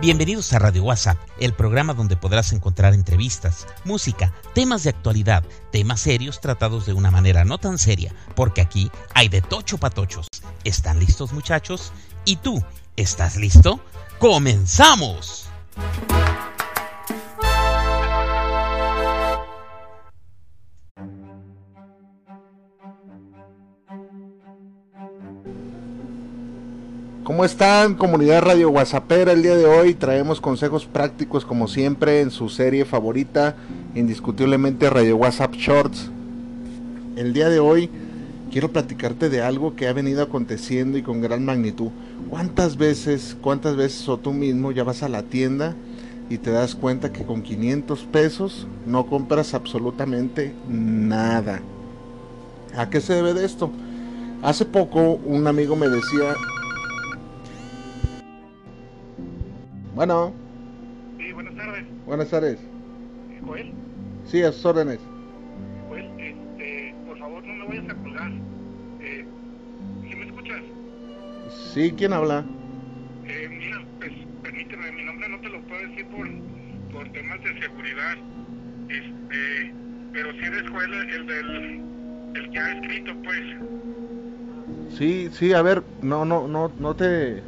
Bienvenidos 0.00 0.52
a 0.52 0.58
Radio 0.58 0.84
WhatsApp, 0.84 1.16
el 1.40 1.54
programa 1.54 1.94
donde 1.94 2.16
podrás 2.16 2.52
encontrar 2.52 2.94
entrevistas, 2.94 3.66
música, 3.84 4.32
temas 4.54 4.84
de 4.84 4.90
actualidad, 4.90 5.42
temas 5.72 6.02
serios 6.02 6.40
tratados 6.40 6.86
de 6.86 6.92
una 6.92 7.10
manera 7.10 7.44
no 7.44 7.58
tan 7.58 7.78
seria, 7.78 8.14
porque 8.36 8.60
aquí 8.60 8.90
hay 9.14 9.28
de 9.28 9.40
tocho 9.40 9.78
patochos. 9.78 10.28
¿Están 10.62 11.00
listos 11.00 11.32
muchachos? 11.32 11.92
¿Y 12.24 12.36
tú? 12.36 12.62
¿Estás 12.96 13.36
listo? 13.36 13.80
¡Comenzamos! 14.18 15.48
¿Cómo 27.34 27.44
están, 27.44 27.96
comunidad 27.96 28.42
Radio 28.42 28.70
WhatsAppera? 28.70 29.32
El 29.32 29.42
día 29.42 29.56
de 29.56 29.66
hoy 29.66 29.94
traemos 29.94 30.40
consejos 30.40 30.86
prácticos, 30.86 31.44
como 31.44 31.66
siempre, 31.66 32.20
en 32.20 32.30
su 32.30 32.48
serie 32.48 32.84
favorita, 32.84 33.56
indiscutiblemente 33.96 34.88
Radio 34.88 35.16
WhatsApp 35.16 35.52
Shorts. 35.54 36.12
El 37.16 37.32
día 37.32 37.48
de 37.48 37.58
hoy 37.58 37.90
quiero 38.52 38.70
platicarte 38.70 39.30
de 39.30 39.42
algo 39.42 39.74
que 39.74 39.88
ha 39.88 39.92
venido 39.92 40.22
aconteciendo 40.22 40.96
y 40.96 41.02
con 41.02 41.20
gran 41.20 41.44
magnitud. 41.44 41.88
¿Cuántas 42.30 42.76
veces, 42.76 43.36
cuántas 43.40 43.74
veces 43.74 44.08
o 44.08 44.16
tú 44.16 44.32
mismo 44.32 44.70
ya 44.70 44.84
vas 44.84 45.02
a 45.02 45.08
la 45.08 45.24
tienda 45.24 45.74
y 46.30 46.38
te 46.38 46.52
das 46.52 46.76
cuenta 46.76 47.12
que 47.12 47.24
con 47.24 47.42
500 47.42 48.04
pesos 48.12 48.68
no 48.86 49.06
compras 49.06 49.54
absolutamente 49.54 50.54
nada? 50.68 51.62
¿A 52.76 52.88
qué 52.90 53.00
se 53.00 53.14
debe 53.14 53.34
de 53.34 53.44
esto? 53.44 53.72
Hace 54.40 54.66
poco 54.66 55.18
un 55.24 55.48
amigo 55.48 55.74
me 55.74 55.88
decía, 55.88 56.34
Bueno. 59.94 60.34
Sí, 61.18 61.32
buenas 61.32 61.54
tardes. 61.54 61.84
Buenas 62.06 62.28
tardes. 62.28 62.58
¿Joel? 63.46 63.72
Sí, 64.26 64.42
a 64.42 64.50
sus 64.50 64.64
órdenes. 64.66 64.98
Joel, 65.88 66.10
este, 66.18 66.94
por 67.06 67.18
favor 67.18 67.44
no 67.44 67.54
me 67.54 67.66
vayas 67.68 67.90
a 67.90 68.02
colgar. 68.02 68.32
Eh, 69.00 69.24
¿Sí 70.10 70.16
me 70.16 70.26
escuchas? 70.26 70.62
Sí, 71.72 71.94
¿quién 71.96 72.12
habla? 72.12 72.44
Eh, 73.26 73.48
mira, 73.48 73.84
pues 74.00 74.12
permíteme, 74.42 74.92
mi 74.92 75.04
nombre 75.04 75.28
no 75.28 75.38
te 75.40 75.48
lo 75.50 75.60
puedo 75.62 75.80
decir 75.88 76.06
por, 76.06 76.28
por 76.92 77.12
temas 77.12 77.40
de 77.44 77.60
seguridad. 77.60 78.16
Este, 78.88 79.74
pero 80.12 80.32
si 80.32 80.38
eres 80.38 80.68
Joel, 80.70 80.92
el 80.92 81.26
del 81.26 81.82
el 82.34 82.50
que 82.50 82.58
ha 82.58 82.72
escrito, 82.72 83.12
pues. 83.22 84.98
Sí, 84.98 85.28
sí, 85.32 85.52
a 85.52 85.62
ver, 85.62 85.84
no, 86.02 86.24
no, 86.24 86.48
no, 86.48 86.72
no 86.78 86.96
te, 86.96 87.42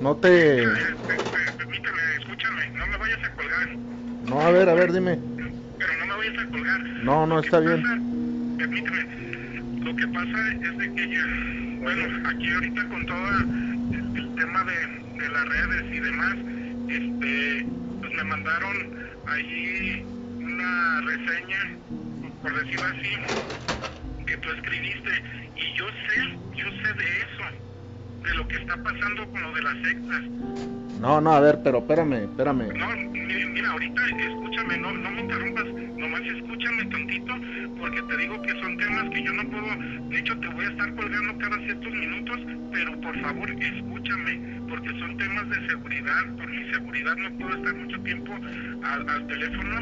no 0.00 0.16
te. 0.16 0.62
Eh, 0.62 0.66
permíteme, 1.06 1.39
escúchame, 2.40 2.70
no 2.78 2.86
me 2.86 2.96
vayas 2.96 3.18
a 3.24 3.34
colgar. 3.34 3.76
No, 3.76 4.40
a 4.40 4.50
ver, 4.50 4.68
a 4.68 4.74
ver, 4.74 4.92
dime. 4.92 5.18
Pero 5.78 5.92
no 5.98 6.06
me 6.06 6.16
vayas 6.16 6.44
a 6.44 6.50
colgar. 6.50 6.80
No, 7.04 7.26
no, 7.26 7.40
está 7.40 7.58
pasa- 7.58 7.74
bien. 7.74 8.56
Permíteme. 8.58 9.84
Lo 9.84 9.96
que 9.96 10.06
pasa 10.08 10.52
es 10.52 10.78
de 10.78 10.94
que 10.94 11.08
ya, 11.10 11.24
bueno, 11.80 12.28
aquí 12.28 12.50
ahorita 12.52 12.88
con 12.88 13.06
todo 13.06 13.28
el, 13.40 14.16
el 14.16 14.34
tema 14.36 14.64
de, 14.64 15.22
de 15.22 15.28
las 15.30 15.48
redes 15.48 15.94
y 15.94 16.00
demás, 16.00 16.34
este, 16.88 17.66
pues 18.00 18.12
me 18.14 18.24
mandaron 18.24 19.10
ahí 19.26 20.04
una 20.04 21.00
reseña, 21.00 21.78
por 22.42 22.54
decirlo 22.62 22.86
así, 22.86 24.26
que 24.26 24.36
tú 24.36 24.50
escribiste 24.50 25.10
y 25.56 25.78
yo 25.78 25.86
sé, 25.88 26.38
yo 26.56 26.66
sé 26.82 26.92
de 26.94 27.04
eso, 27.20 27.69
de 28.22 28.34
lo 28.34 28.48
que 28.48 28.56
está 28.56 28.82
pasando 28.82 29.28
con 29.30 29.42
lo 29.42 29.52
de 29.52 29.62
las 29.62 29.74
sectas. 29.82 30.22
No, 31.00 31.20
no, 31.20 31.32
a 31.32 31.40
ver, 31.40 31.60
pero 31.64 31.78
espérame, 31.78 32.24
espérame. 32.24 32.68
No, 32.76 32.88
mira, 33.10 33.46
mira, 33.48 33.70
ahorita 33.70 34.02
escúchame, 34.18 34.76
no, 34.78 34.92
no 34.92 35.10
me 35.12 35.22
interrumpas, 35.22 35.64
nomás 35.96 36.20
escúchame 36.20 36.84
tantito, 36.86 37.34
porque 37.78 38.02
te 38.02 38.16
digo 38.18 38.42
que 38.42 38.52
son 38.60 38.76
temas 38.76 39.08
que 39.10 39.22
yo 39.22 39.32
no 39.32 39.48
puedo, 39.48 40.08
de 40.10 40.18
hecho 40.18 40.38
te 40.40 40.48
voy 40.48 40.64
a 40.66 40.68
estar 40.68 40.94
colgando 40.94 41.38
cada 41.38 41.56
ciertos 41.64 41.92
minutos, 41.94 42.40
pero 42.70 43.00
por 43.00 43.18
favor 43.22 43.50
escúchame, 43.50 44.60
porque 44.68 44.90
son 44.98 45.16
temas 45.16 45.48
de 45.48 45.68
seguridad, 45.68 46.36
por 46.36 46.48
mi 46.50 46.70
seguridad 46.70 47.16
no 47.16 47.38
puedo 47.38 47.56
estar 47.56 47.74
mucho 47.74 48.00
tiempo 48.02 48.34
al, 48.82 49.08
al 49.08 49.26
teléfono, 49.26 49.80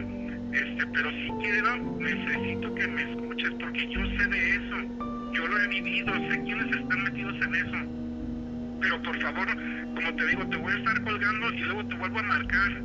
este, 0.53 0.87
pero 0.94 1.10
si 1.10 1.28
quiero, 1.43 1.77
necesito 1.98 2.75
que 2.77 2.87
me 2.87 3.03
escuches, 3.03 3.50
porque 3.59 3.88
yo 3.88 4.06
sé 4.16 4.28
de 4.28 4.50
eso, 4.54 4.77
yo 5.32 5.47
lo 5.48 5.59
he 5.59 5.69
vivido, 5.69 6.15
sé 6.15 6.43
quiénes 6.44 6.77
están 6.77 7.03
metidos 7.03 7.34
en 7.43 7.54
eso. 7.56 7.97
Pero 8.81 9.03
por 9.03 9.21
favor, 9.21 9.47
como 9.94 10.15
te 10.16 10.27
digo, 10.27 10.47
te 10.49 10.56
voy 10.56 10.72
a 10.72 10.77
estar 10.77 11.03
colgando 11.03 11.50
y 11.53 11.61
luego 11.61 11.87
te 11.87 11.94
vuelvo 11.97 12.19
a 12.19 12.22
marcar. 12.22 12.83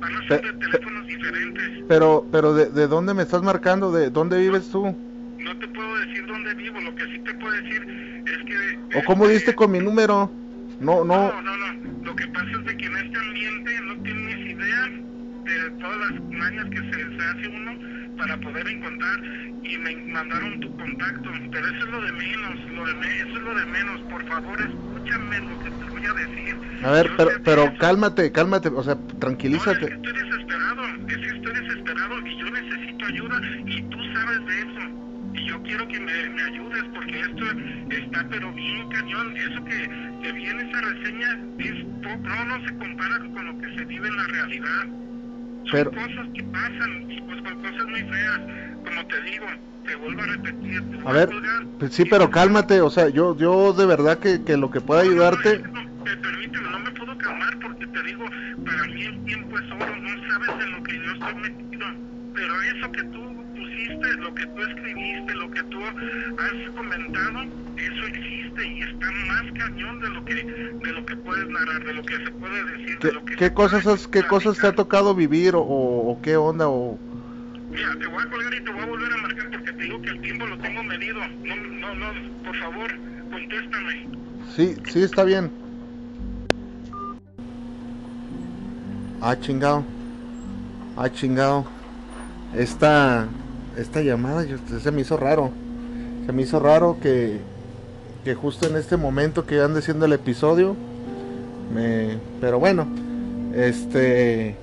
Van 0.00 0.16
a 0.16 0.28
ser 0.28 0.42
de 0.42 0.52
teléfonos 0.54 1.06
diferentes. 1.06 1.84
Pero, 1.88 2.26
pero 2.32 2.54
de, 2.54 2.66
¿de 2.66 2.86
dónde 2.88 3.14
me 3.14 3.22
estás 3.22 3.42
marcando? 3.42 3.92
¿De 3.92 4.10
dónde 4.10 4.38
vives 4.38 4.70
tú? 4.70 4.96
No 5.38 5.58
te 5.58 5.68
puedo 5.68 5.96
decir 5.98 6.26
dónde 6.26 6.54
vivo, 6.54 6.80
lo 6.80 6.94
que 6.94 7.04
sí 7.06 7.18
te 7.18 7.34
puedo 7.34 7.52
decir 7.52 8.22
es 8.26 8.44
que... 8.44 8.98
¿O 8.98 9.04
cómo 9.04 9.24
este, 9.24 9.34
diste 9.34 9.54
con 9.54 9.70
mi 9.70 9.78
número? 9.78 10.30
No, 10.80 11.04
no. 11.04 11.28
No, 11.28 11.42
no, 11.42 11.56
no. 11.56 12.04
Lo 12.04 12.16
que 12.16 12.26
pasa 12.28 12.50
es 12.50 12.64
de 12.64 12.76
que 12.76 12.86
en 12.86 12.96
este 12.96 13.18
ambiente 13.18 13.80
no 13.86 13.94
tienes 14.02 14.38
idea 14.38 14.90
de 15.44 15.70
todas 15.78 15.98
las 15.98 16.22
mañas 16.30 16.66
que 16.70 16.78
se, 16.78 17.16
se 17.16 17.22
hace 17.22 17.48
uno 17.48 18.03
para 18.16 18.36
poder 18.40 18.66
encontrar 18.68 19.20
y 19.62 19.78
me 19.78 19.96
mandaron 20.12 20.60
tu 20.60 20.76
contacto. 20.76 21.30
Pero 21.50 21.66
eso 21.66 21.84
es 21.86 21.90
lo 21.90 22.00
de 22.02 22.12
menos, 22.12 22.72
lo 22.74 22.86
de 22.86 22.94
me- 22.94 23.16
eso 23.16 23.36
es 23.38 23.42
lo 23.42 23.54
de 23.54 23.66
menos. 23.66 24.00
Por 24.10 24.24
favor, 24.28 24.60
escúchame 24.60 25.40
lo 25.40 25.58
que 25.60 25.70
te 25.70 25.84
voy 25.90 26.02
a 26.06 26.12
decir. 26.14 26.56
A 26.84 26.90
ver, 26.90 27.06
Yo 27.08 27.16
pero, 27.16 27.30
pero 27.44 27.62
eso. 27.64 27.74
cálmate, 27.78 28.32
cálmate, 28.32 28.68
o 28.68 28.82
sea, 28.82 28.94
No, 28.94 29.00
es 29.02 29.14
que 29.14 29.18
tranquilízate. 29.18 29.84
estoy 29.86 30.12
desesperado, 30.12 30.82
es 31.08 31.16
que 31.16 31.26
estoy 31.26 31.54
desesperado 31.54 32.26
y 32.26 32.38
yo 32.40 32.50
necesito 32.50 33.06
ayuda 33.06 33.40
y 33.66 33.82
tú 33.82 33.98
sabes 34.14 34.46
de 34.46 34.58
eso. 34.58 34.80
Y 35.34 35.48
yo 35.48 35.62
quiero 35.62 35.88
que 35.88 36.00
me, 36.00 36.28
me 36.30 36.42
ayudes 36.42 36.84
porque 36.94 37.20
esto 37.20 37.44
está 37.90 38.26
pero 38.30 38.52
bien 38.52 38.88
cañón. 38.90 39.36
Eso 39.36 39.64
que, 39.64 39.88
que 40.22 40.32
vi 40.32 40.46
en 40.46 40.60
esa 40.60 40.80
reseña 40.80 41.38
es 41.58 41.84
no, 42.22 42.44
no 42.44 42.66
se 42.66 42.76
compara 42.76 43.18
con 43.18 43.46
lo 43.46 43.58
que 43.58 43.76
se 43.78 43.84
vive 43.86 44.08
en 44.08 44.16
la 44.16 44.26
realidad. 44.28 44.86
Son 45.64 45.70
Pero- 45.72 45.90
cosas 45.92 46.28
que 46.34 46.42
pasan 46.44 47.10
y 47.10 47.20
pues 47.22 47.42
con 47.42 47.62
cosas 47.62 47.86
muy 47.88 48.00
feas. 48.02 48.40
Como 48.84 49.06
te 49.06 49.22
digo, 49.22 49.46
te 49.86 49.94
vuelvo 49.96 50.22
a 50.22 50.26
repetir. 50.26 50.82
Te 50.90 50.96
voy 50.96 51.06
A 51.06 51.12
ver, 51.12 51.30
pues 51.78 51.92
sí, 51.94 52.04
pero 52.04 52.30
cálmate, 52.30 52.80
o 52.80 52.90
sea, 52.90 53.08
yo, 53.08 53.36
yo 53.36 53.72
de 53.72 53.86
verdad 53.86 54.18
que, 54.18 54.42
que 54.44 54.56
lo 54.56 54.70
que 54.70 54.80
pueda 54.80 55.02
ayudarte. 55.02 55.58
No, 55.60 55.68
no, 55.72 55.82
no, 55.82 56.04
no, 56.04 56.04
permíteme, 56.22 56.70
no 56.70 56.78
me 56.80 56.90
puedo 56.92 57.16
calmar 57.18 57.58
porque 57.60 57.86
te 57.86 58.02
digo, 58.02 58.24
para 58.64 58.84
mí 58.88 59.02
el 59.04 59.24
tiempo 59.24 59.58
es 59.58 59.70
oro, 59.72 59.96
no 59.96 60.28
sabes 60.32 60.64
en 60.64 60.72
lo 60.72 60.82
que 60.82 60.96
yo 60.96 61.12
estoy 61.12 61.34
metido. 61.34 61.86
Pero 62.34 62.62
eso 62.62 62.92
que 62.92 63.02
tú 63.04 63.43
pusiste, 63.64 64.14
lo 64.18 64.34
que 64.34 64.46
tú 64.46 64.60
escribiste, 64.62 65.34
lo 65.34 65.50
que 65.50 65.62
tú 65.64 65.78
has 65.84 66.70
comentado, 66.76 67.42
eso 67.76 68.06
existe 68.06 68.68
y 68.68 68.80
está 68.82 69.10
más 69.28 69.42
cañón 69.58 70.00
de 70.00 70.08
lo 70.10 70.24
que 70.24 70.34
de 70.34 70.92
lo 70.92 71.06
que 71.06 71.16
puedes 71.16 71.48
narrar, 71.48 71.84
de 71.84 71.94
lo 71.94 72.02
que 72.02 72.16
se 72.16 72.30
puede 72.32 72.64
decir, 72.64 72.98
¿Qué, 72.98 73.06
de 73.08 73.12
lo 73.14 73.24
que 73.24 73.36
qué 73.36 73.52
cosas 73.52 73.86
has- 73.86 74.06
qué 74.08 74.22
cosas 74.22 74.58
te 74.58 74.66
ha 74.66 74.72
tocado 74.72 75.14
vivir 75.14 75.54
o, 75.54 75.60
o 75.62 76.18
qué 76.22 76.36
onda 76.36 76.68
o 76.68 76.98
Mira, 77.70 77.88
te 77.98 78.06
voy 78.06 78.22
a 78.22 78.30
colgar 78.30 78.54
y 78.54 78.60
te 78.64 78.70
voy 78.70 78.82
a 78.82 78.86
volver 78.86 79.12
a 79.12 79.16
marcar 79.16 79.50
porque 79.50 79.72
te 79.72 79.82
digo 79.82 80.00
que 80.02 80.10
el 80.10 80.20
tiempo 80.20 80.46
lo 80.46 80.56
tengo 80.58 80.84
medido. 80.84 81.18
No, 81.42 81.56
no, 81.56 81.94
no, 81.94 82.06
por 82.44 82.56
favor, 82.56 82.88
contéstame. 83.30 84.08
sí, 84.54 84.76
sí 84.86 85.02
está 85.02 85.24
bien. 85.24 85.50
Ah, 89.20 89.36
chingado. 89.40 89.84
Ah, 90.96 91.08
chingado. 91.10 91.66
Esta 92.54 93.26
esta 93.76 94.02
llamada 94.02 94.44
se 94.82 94.90
me 94.90 95.02
hizo 95.02 95.16
raro. 95.16 95.50
Se 96.26 96.32
me 96.32 96.42
hizo 96.42 96.60
raro 96.60 96.96
que 97.00 97.40
que 98.24 98.34
justo 98.34 98.66
en 98.66 98.76
este 98.76 98.96
momento 98.96 99.44
que 99.44 99.60
ande 99.60 99.80
haciendo 99.80 100.06
el 100.06 100.14
episodio 100.14 100.74
me 101.74 102.18
pero 102.40 102.58
bueno, 102.58 102.86
este 103.54 104.56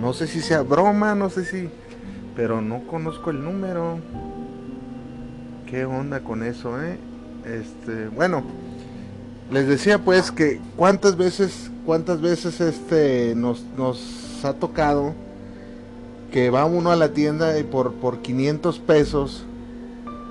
no 0.00 0.12
sé 0.12 0.26
si 0.26 0.40
sea 0.42 0.60
broma, 0.60 1.14
no 1.14 1.30
sé 1.30 1.44
si 1.44 1.70
pero 2.36 2.60
no 2.60 2.86
conozco 2.86 3.30
el 3.30 3.42
número. 3.44 3.98
¿Qué 5.66 5.84
onda 5.84 6.20
con 6.20 6.42
eso, 6.42 6.82
eh? 6.82 6.98
Este, 7.44 8.08
bueno, 8.08 8.42
les 9.50 9.66
decía 9.66 9.98
pues 9.98 10.30
que 10.30 10.60
cuántas 10.76 11.16
veces, 11.16 11.70
cuántas 11.86 12.20
veces 12.20 12.60
este 12.60 13.34
nos, 13.36 13.64
nos 13.76 14.44
ha 14.44 14.54
tocado 14.54 15.14
que 16.34 16.50
va 16.50 16.64
uno 16.64 16.90
a 16.90 16.96
la 16.96 17.12
tienda 17.12 17.60
y 17.60 17.62
por, 17.62 17.94
por 17.94 18.18
500 18.20 18.80
pesos 18.80 19.46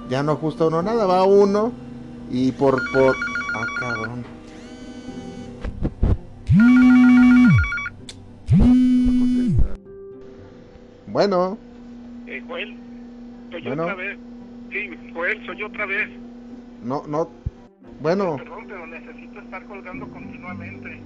ya 0.09 0.21
no 0.21 0.33
ajusta 0.33 0.67
uno 0.67 0.81
nada, 0.81 1.05
va 1.05 1.23
uno 1.23 1.71
y 2.29 2.51
por, 2.51 2.75
por, 2.91 3.15
ah 3.55 3.65
cabrón. 3.79 4.25
Bueno, 11.07 11.57
Eh, 12.27 12.41
Joel, 12.47 12.75
soy 13.51 13.61
yo 13.61 13.69
Bueno. 13.69 13.83
otra 13.83 13.95
vez. 13.95 14.17
Sí, 14.71 14.89
Joel, 15.13 15.45
soy 15.45 15.57
yo 15.57 15.67
otra 15.67 15.85
vez. 15.85 16.09
no, 16.83 17.03
no, 17.07 17.29
Bueno. 18.01 18.35
Perdón, 18.37 18.65
pero 18.67 18.87
necesito 18.87 19.39
estar 19.39 19.63
colgando 19.65 20.07
continuamente. 20.09 21.01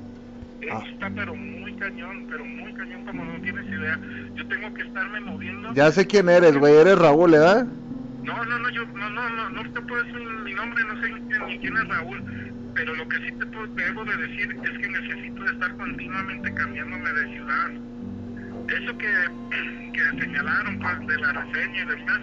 Ah. 0.72 0.84
Está 0.92 1.10
pero 1.10 1.36
muy 1.36 1.74
cañón, 1.76 2.26
pero 2.30 2.44
muy 2.44 2.74
cañón 2.74 3.06
como 3.06 3.24
no 3.24 3.42
tienes 3.42 3.66
idea. 3.68 4.00
Yo 4.36 4.48
tengo 4.48 4.74
que 4.74 4.82
estarme 4.82 5.20
moviendo. 5.22 5.74
Ya 5.74 5.92
sé 5.92 6.06
quién 6.08 6.30
eres, 6.30 6.58
güey. 6.58 6.76
Eres 6.76 6.98
Raúl, 6.98 7.32
¿verdad? 7.32 7.66
No, 8.24 8.44
no, 8.44 8.60
no, 8.60 8.70
yo 8.72 8.86
no, 8.88 9.10
no, 9.10 9.30
no, 9.30 9.50
no 9.52 9.72
te 9.72 9.82
puedo 9.82 10.04
decir 10.04 10.20
mi 10.44 10.54
nombre, 10.54 10.84
no 10.84 11.02
sé 11.02 11.10
ni 11.48 11.60
quién 11.60 11.78
es 11.78 11.88
Raúl, 11.88 12.22
pero 12.74 12.94
lo 12.96 13.08
que 13.08 13.18
sí 13.20 13.32
te 13.40 13.46
puedo, 13.46 13.68
debo 13.68 14.04
de 14.04 14.18
decir 14.18 14.58
es 14.64 14.78
que 14.80 14.90
necesito 14.90 15.46
estar 15.46 15.78
continuamente 15.78 16.54
cambiándome 16.54 17.14
de 17.14 17.34
ciudad. 17.34 17.72
Eso 18.68 18.98
que, 18.98 19.08
que 19.94 20.22
señalaron 20.22 20.80
pues, 20.80 21.08
de 21.08 21.18
la 21.22 21.34
reseña 21.34 21.84
y 21.84 21.86
demás, 21.86 22.20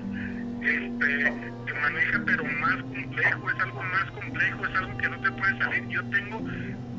este, 0.60 1.24
se 1.66 1.80
maneja 1.80 2.22
pero 2.26 2.44
más 2.44 2.82
complejo, 2.82 3.50
es 3.50 3.60
algo 3.60 3.82
más 3.82 4.10
complejo, 4.10 4.66
es 4.66 4.76
algo 4.76 4.98
que 4.98 5.08
no 5.08 5.20
te 5.20 5.30
puede 5.32 5.58
salir. 5.58 5.88
Yo 5.88 6.04
tengo 6.10 6.42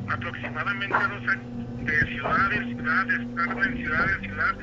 aproximadamente 0.08 0.94
dos 0.94 1.28
años 1.28 1.56
de 1.84 2.06
ciudad 2.06 2.52
en 2.52 2.76
ciudad, 2.76 3.06
de 3.06 3.16
estar 3.16 3.66
en 3.66 3.76
ciudad 3.76 4.14
en 4.14 4.20
ciudad, 4.22 4.56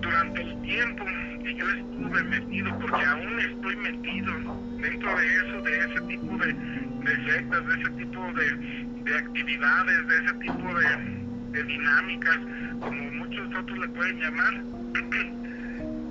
durante 0.00 0.42
el 0.42 0.62
tiempo 0.62 1.04
que 1.42 1.54
yo 1.54 1.70
estuve 1.70 2.22
metido, 2.24 2.78
porque 2.78 3.04
aún 3.04 3.38
estoy 3.38 3.76
metido 3.76 4.32
dentro 4.80 5.16
de 5.16 5.36
eso, 5.36 5.62
de 5.62 5.78
ese 5.78 6.00
tipo 6.08 6.36
de, 6.38 6.52
de 6.52 7.32
sectas, 7.32 7.66
de 7.66 7.74
ese 7.80 7.90
tipo 7.90 8.32
de, 8.32 9.04
de 9.04 9.18
actividades, 9.18 10.06
de 10.08 10.16
ese 10.24 10.34
tipo 10.34 10.74
de, 10.74 11.52
de 11.52 11.64
dinámicas, 11.64 12.38
como 12.80 13.10
muchos 13.12 13.54
otros 13.56 13.78
le 13.78 13.88
pueden 13.88 14.18
llamar, 14.20 14.54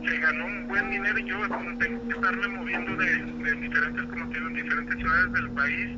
se 0.05 0.17
ganó 0.17 0.45
un 0.45 0.67
buen 0.67 0.89
dinero 0.91 1.19
y 1.19 1.25
yo 1.25 1.38
tengo 1.79 2.07
que 2.07 2.15
estarme 2.15 2.47
moviendo 2.50 2.95
de, 2.95 3.05
de 3.05 3.53
diferentes, 3.61 4.03
como 4.05 4.29
te 4.29 4.38
digo, 4.38 4.47
en 4.50 4.53
diferentes 4.55 4.95
ciudades 4.97 5.33
del 5.33 5.50
país 5.51 5.89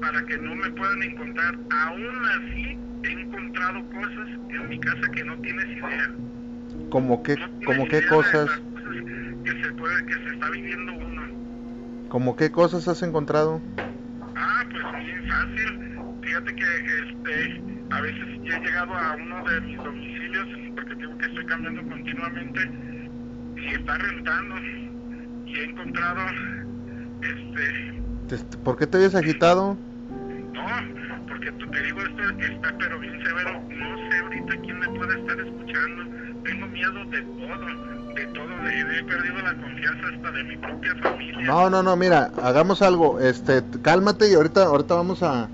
para 0.00 0.24
que 0.24 0.38
no 0.38 0.54
me 0.54 0.70
puedan 0.70 1.02
encontrar. 1.02 1.54
Aún 1.70 2.24
así, 2.36 2.78
he 3.04 3.12
encontrado 3.12 3.84
cosas 3.90 4.28
en 4.50 4.68
mi 4.68 4.80
casa 4.80 5.10
que 5.12 5.24
no 5.24 5.36
tienes 5.38 5.66
idea. 5.66 6.10
¿Como 6.90 7.22
qué, 7.22 7.36
No 7.36 7.48
como 7.64 7.88
qué 7.88 8.06
cosas 8.06 8.50
que 9.44 9.50
se 9.50 9.72
puede, 9.72 10.06
que 10.06 10.14
se 10.14 10.34
está 10.34 10.50
viviendo 10.50 10.92
uno. 10.94 11.22
¿Como 12.08 12.36
qué 12.36 12.50
cosas 12.50 12.88
has 12.88 13.02
encontrado? 13.02 13.60
Ah, 14.36 14.64
pues 14.70 15.04
bien 15.04 15.28
fácil. 15.28 15.98
Fíjate 16.22 16.54
que 16.54 16.64
este, 16.64 17.62
a 17.90 18.00
veces 18.00 18.26
ya 18.42 18.56
he 18.56 18.60
llegado 18.60 18.94
a 18.94 19.16
uno 19.16 19.44
de 19.44 19.60
mis 19.62 19.76
domicilios, 19.78 20.48
porque 20.74 20.96
tengo 20.96 21.18
que 21.18 21.26
estoy 21.26 21.46
cambiando 21.46 21.82
continuamente, 21.82 22.60
y 23.60 23.74
está 23.74 23.98
rentando. 23.98 24.54
Y 25.46 25.54
he 25.54 25.64
encontrado, 25.64 26.20
este, 27.22 28.02
Te- 28.28 28.56
¿Por 28.58 28.76
qué 28.76 28.86
te 28.86 28.98
habías 28.98 29.14
agitado? 29.14 29.76
no, 30.52 31.24
porque 31.28 31.50
tú 31.52 31.66
te 31.70 31.82
digo, 31.82 32.00
esto 32.00 32.22
está 32.44 32.74
pero 32.78 32.98
bien 33.00 33.22
severo. 33.24 33.60
No 33.70 34.10
sé 34.10 34.18
ahorita 34.18 34.56
quién 34.60 34.78
me 34.78 34.88
puede 34.90 35.18
estar 35.20 35.40
escuchando. 35.40 36.04
Tengo 36.44 36.66
miedo 36.68 37.04
de 37.06 37.22
todo, 37.22 38.14
de 38.14 38.26
todo. 38.26 38.62
De, 38.64 38.98
he 38.98 39.04
perdido 39.04 39.38
la 39.42 39.54
confianza 39.56 40.08
hasta 40.14 40.30
de 40.32 40.44
mi 40.44 40.56
propia 40.58 40.94
familia. 40.96 41.46
No, 41.46 41.70
no, 41.70 41.82
no, 41.82 41.96
mira, 41.96 42.30
hagamos 42.42 42.82
algo, 42.82 43.18
este, 43.20 43.62
cálmate 43.82 44.30
y 44.30 44.34
ahorita, 44.34 44.64
ahorita 44.64 44.94
vamos 44.94 45.22
a, 45.22 45.48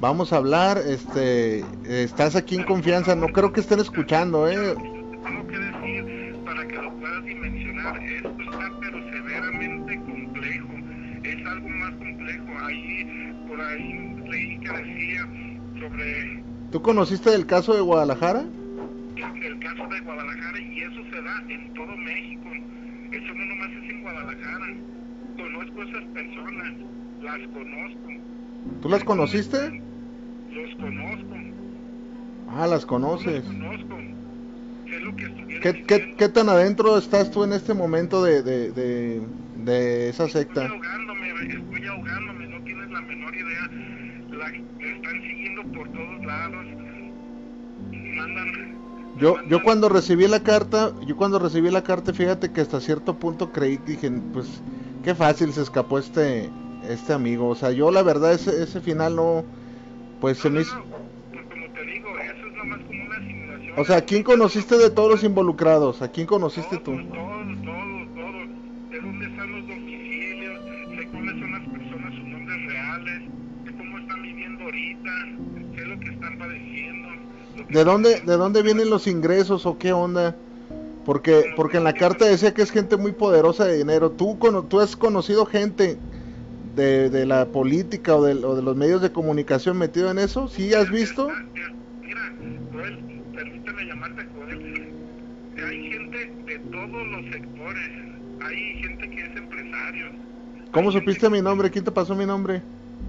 vamos 0.00 0.32
a 0.32 0.36
hablar, 0.36 0.78
este, 0.78 1.64
estás 1.86 2.36
aquí 2.36 2.54
en 2.56 2.62
confianza, 2.64 3.14
no 3.14 3.28
creo 3.28 3.52
que 3.52 3.60
estén 3.60 3.80
escuchando, 3.80 4.48
eh, 4.48 4.74
Ahí, 12.66 13.32
por 13.48 13.60
ahí 13.60 14.14
leí 14.30 14.58
que 14.60 14.68
decía 14.70 15.28
sobre 15.80 16.42
¿tú 16.70 16.82
conociste 16.82 17.30
del 17.30 17.46
caso 17.46 17.74
de 17.74 17.80
Guadalajara? 17.80 18.44
el, 19.16 19.42
el 19.44 19.58
caso 19.60 19.86
de 19.88 20.00
Guadalajara 20.00 20.60
y 20.60 20.80
eso 20.80 21.02
se 21.10 21.22
da 21.22 21.42
en 21.48 21.72
todo 21.74 21.96
México. 21.96 22.48
Eso 23.12 23.34
no 23.34 23.44
nomás 23.46 23.70
es 23.70 23.90
en 23.90 24.02
Guadalajara. 24.02 24.66
Conozco 25.36 25.80
a 25.80 25.84
esas 25.84 26.04
personas, 26.12 26.72
las 27.22 27.38
conozco. 27.48 28.08
¿Tú 28.82 28.88
las 28.88 29.04
conociste? 29.04 29.82
Los 30.52 30.74
conozco, 30.76 31.34
Ah, 32.48 32.60
las 32.66 32.70
los 32.70 32.86
conoces. 32.86 33.44
conozco. 33.44 33.98
Sé 34.88 35.00
lo 35.00 35.16
que 35.16 35.60
¿Qué, 35.60 35.82
qué, 35.86 36.14
qué 36.16 36.28
tan 36.28 36.48
adentro 36.48 36.96
estás 36.98 37.30
tú 37.30 37.42
en 37.44 37.52
este 37.52 37.72
momento 37.74 38.22
de, 38.22 38.42
de, 38.42 38.70
de, 38.72 39.22
de 39.64 40.08
esa 40.10 40.28
secta? 40.28 40.64
Estoy 40.64 40.76
ahogándome, 40.76 41.28
estoy 41.30 41.86
ahogándome, 41.86 42.53
la 42.94 43.00
menor 43.02 43.34
idea. 43.34 43.70
La, 44.38 44.50
me 44.50 44.92
están 44.96 45.22
siguiendo 45.22 45.62
por 45.72 45.88
todos 45.92 46.24
lados. 46.24 46.66
Mandan. 47.90 48.74
Yo, 49.18 49.36
yo 49.48 49.62
cuando 49.62 49.88
recibí 49.88 50.26
la 50.26 50.42
carta, 50.42 50.92
yo 51.06 51.16
cuando 51.16 51.38
recibí 51.38 51.70
la 51.70 51.84
carta, 51.84 52.12
fíjate 52.12 52.52
que 52.52 52.60
hasta 52.60 52.80
cierto 52.80 53.18
punto 53.18 53.52
creí, 53.52 53.76
dije, 53.78 54.10
pues, 54.32 54.62
qué 55.04 55.14
fácil 55.14 55.52
se 55.52 55.62
escapó 55.62 55.98
este, 55.98 56.50
este 56.88 57.12
amigo. 57.12 57.48
O 57.48 57.54
sea, 57.54 57.70
yo 57.70 57.90
la 57.90 58.02
verdad 58.02 58.32
ese, 58.32 58.62
ese 58.62 58.80
final 58.80 59.16
no, 59.16 59.44
pues 60.20 60.38
se 60.38 60.50
No, 60.50 60.50
me 60.50 60.56
no, 60.56 60.62
hizo... 60.62 60.76
no, 60.76 60.84
pues 61.32 61.46
como 61.46 61.70
te 61.72 61.86
digo, 61.86 62.08
eso 62.18 62.46
es 62.46 62.54
nomás 62.54 62.80
como 62.86 63.04
una 63.04 63.18
simulación. 63.18 63.74
O 63.78 63.84
sea, 63.84 63.96
¿a 63.98 64.00
quién 64.02 64.22
conociste 64.24 64.76
de 64.78 64.90
todos 64.90 65.10
los 65.10 65.24
involucrados? 65.24 66.02
¿A 66.02 66.10
quién 66.10 66.26
conociste 66.26 66.78
tú? 66.78 66.92
Todos, 66.92 67.08
todos, 67.08 67.62
todos, 67.64 68.14
todos. 68.14 68.48
De 68.90 69.00
dónde 69.00 69.26
están 69.26 69.52
los 69.52 69.68
domicilios, 69.68 70.64
sé 70.96 71.08
cuáles 71.08 71.40
son 71.40 71.52
las 71.52 71.68
personas, 71.68 72.14
sus 72.14 72.24
nombres 72.24 72.66
reales, 72.66 73.22
sé 73.64 73.72
cómo 73.76 73.98
están 73.98 74.22
ahorita, 75.10 75.76
sé 75.76 75.86
lo 75.86 76.00
que 76.00 76.08
están 76.10 76.38
padeciendo. 76.38 77.08
¿De 77.68 77.84
dónde, 77.84 78.20
de 78.20 78.36
dónde 78.36 78.62
vienen 78.62 78.90
los 78.90 79.06
ingresos 79.06 79.66
o 79.66 79.78
qué 79.78 79.92
onda? 79.92 80.36
Porque, 81.04 81.52
porque 81.56 81.76
en 81.76 81.84
la 81.84 81.92
carta 81.92 82.24
decía 82.24 82.54
que 82.54 82.62
es 82.62 82.70
gente 82.70 82.96
muy 82.96 83.12
poderosa 83.12 83.64
de 83.66 83.76
dinero. 83.76 84.10
¿Tú, 84.10 84.38
tú 84.68 84.80
has 84.80 84.96
conocido 84.96 85.44
gente 85.44 85.98
de, 86.74 87.10
de 87.10 87.26
la 87.26 87.46
política 87.46 88.16
o 88.16 88.24
de, 88.24 88.32
o 88.44 88.56
de 88.56 88.62
los 88.62 88.74
medios 88.76 89.02
de 89.02 89.12
comunicación 89.12 89.76
metido 89.78 90.10
en 90.10 90.18
eso? 90.18 90.48
¿Sí 90.48 90.72
has 90.74 90.90
visto? 90.90 91.28
Es- 91.30 91.36
Mira, 92.00 92.32
Joel, 92.72 92.98
permíteme 93.34 93.84
llamarte 93.84 94.26
Joel. 94.34 94.88
Hay 95.68 95.90
gente 95.90 96.32
de 96.46 96.58
todos 96.70 97.06
los 97.08 97.24
sectores. 97.32 97.90
Hay 98.46 98.82
gente 98.82 99.10
que 99.10 99.20
es 99.22 99.36
empresario. 99.36 100.06
¿Cómo 100.72 100.90
supiste 100.90 101.28
mi 101.30 101.40
nombre? 101.42 101.70
¿Quién 101.70 101.84
te 101.84 101.92
pasó 101.92 102.14
mi 102.14 102.26
nombre? 102.26 102.62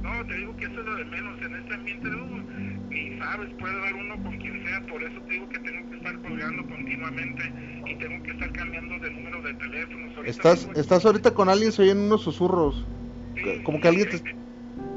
No, 0.04 0.26
te 0.28 0.36
digo 0.36 0.56
que 0.58 0.66
eso 0.66 0.80
es 0.82 0.86
lo 0.86 0.96
de 0.96 1.06
menos. 1.06 1.35
En 1.86 1.92
ambiente 1.98 2.10
de 2.10 2.16
uno, 2.16 2.44
ni 2.90 3.18
sabes, 3.20 3.50
puede 3.60 3.80
dar 3.80 3.94
uno 3.94 4.24
con 4.24 4.38
quien 4.40 4.66
sea. 4.66 4.82
Por 4.88 5.04
eso 5.04 5.22
te 5.22 5.34
digo 5.34 5.50
que 5.50 5.60
tengo 5.60 5.90
que 5.90 5.98
estar 5.98 6.20
colgando 6.22 6.68
continuamente 6.68 7.44
y 7.86 7.96
tengo 7.96 8.24
que 8.24 8.32
estar 8.32 8.52
cambiando 8.54 9.00
de 9.00 9.12
número 9.12 9.42
de 9.44 9.54
teléfonos. 9.54 10.16
Ahorita 10.18 10.32
¿Estás, 10.32 10.66
tengo- 10.66 10.80
estás 10.80 11.06
ahorita 11.06 11.34
con 11.34 11.50
alguien? 11.50 11.72
Se 11.72 11.84
oyen 11.84 12.00
unos 12.00 12.24
susurros. 12.24 12.86
Sí, 13.36 13.62
Como 13.64 13.80
que 13.80 13.88
alguien 13.88 14.10
te... 14.10 14.18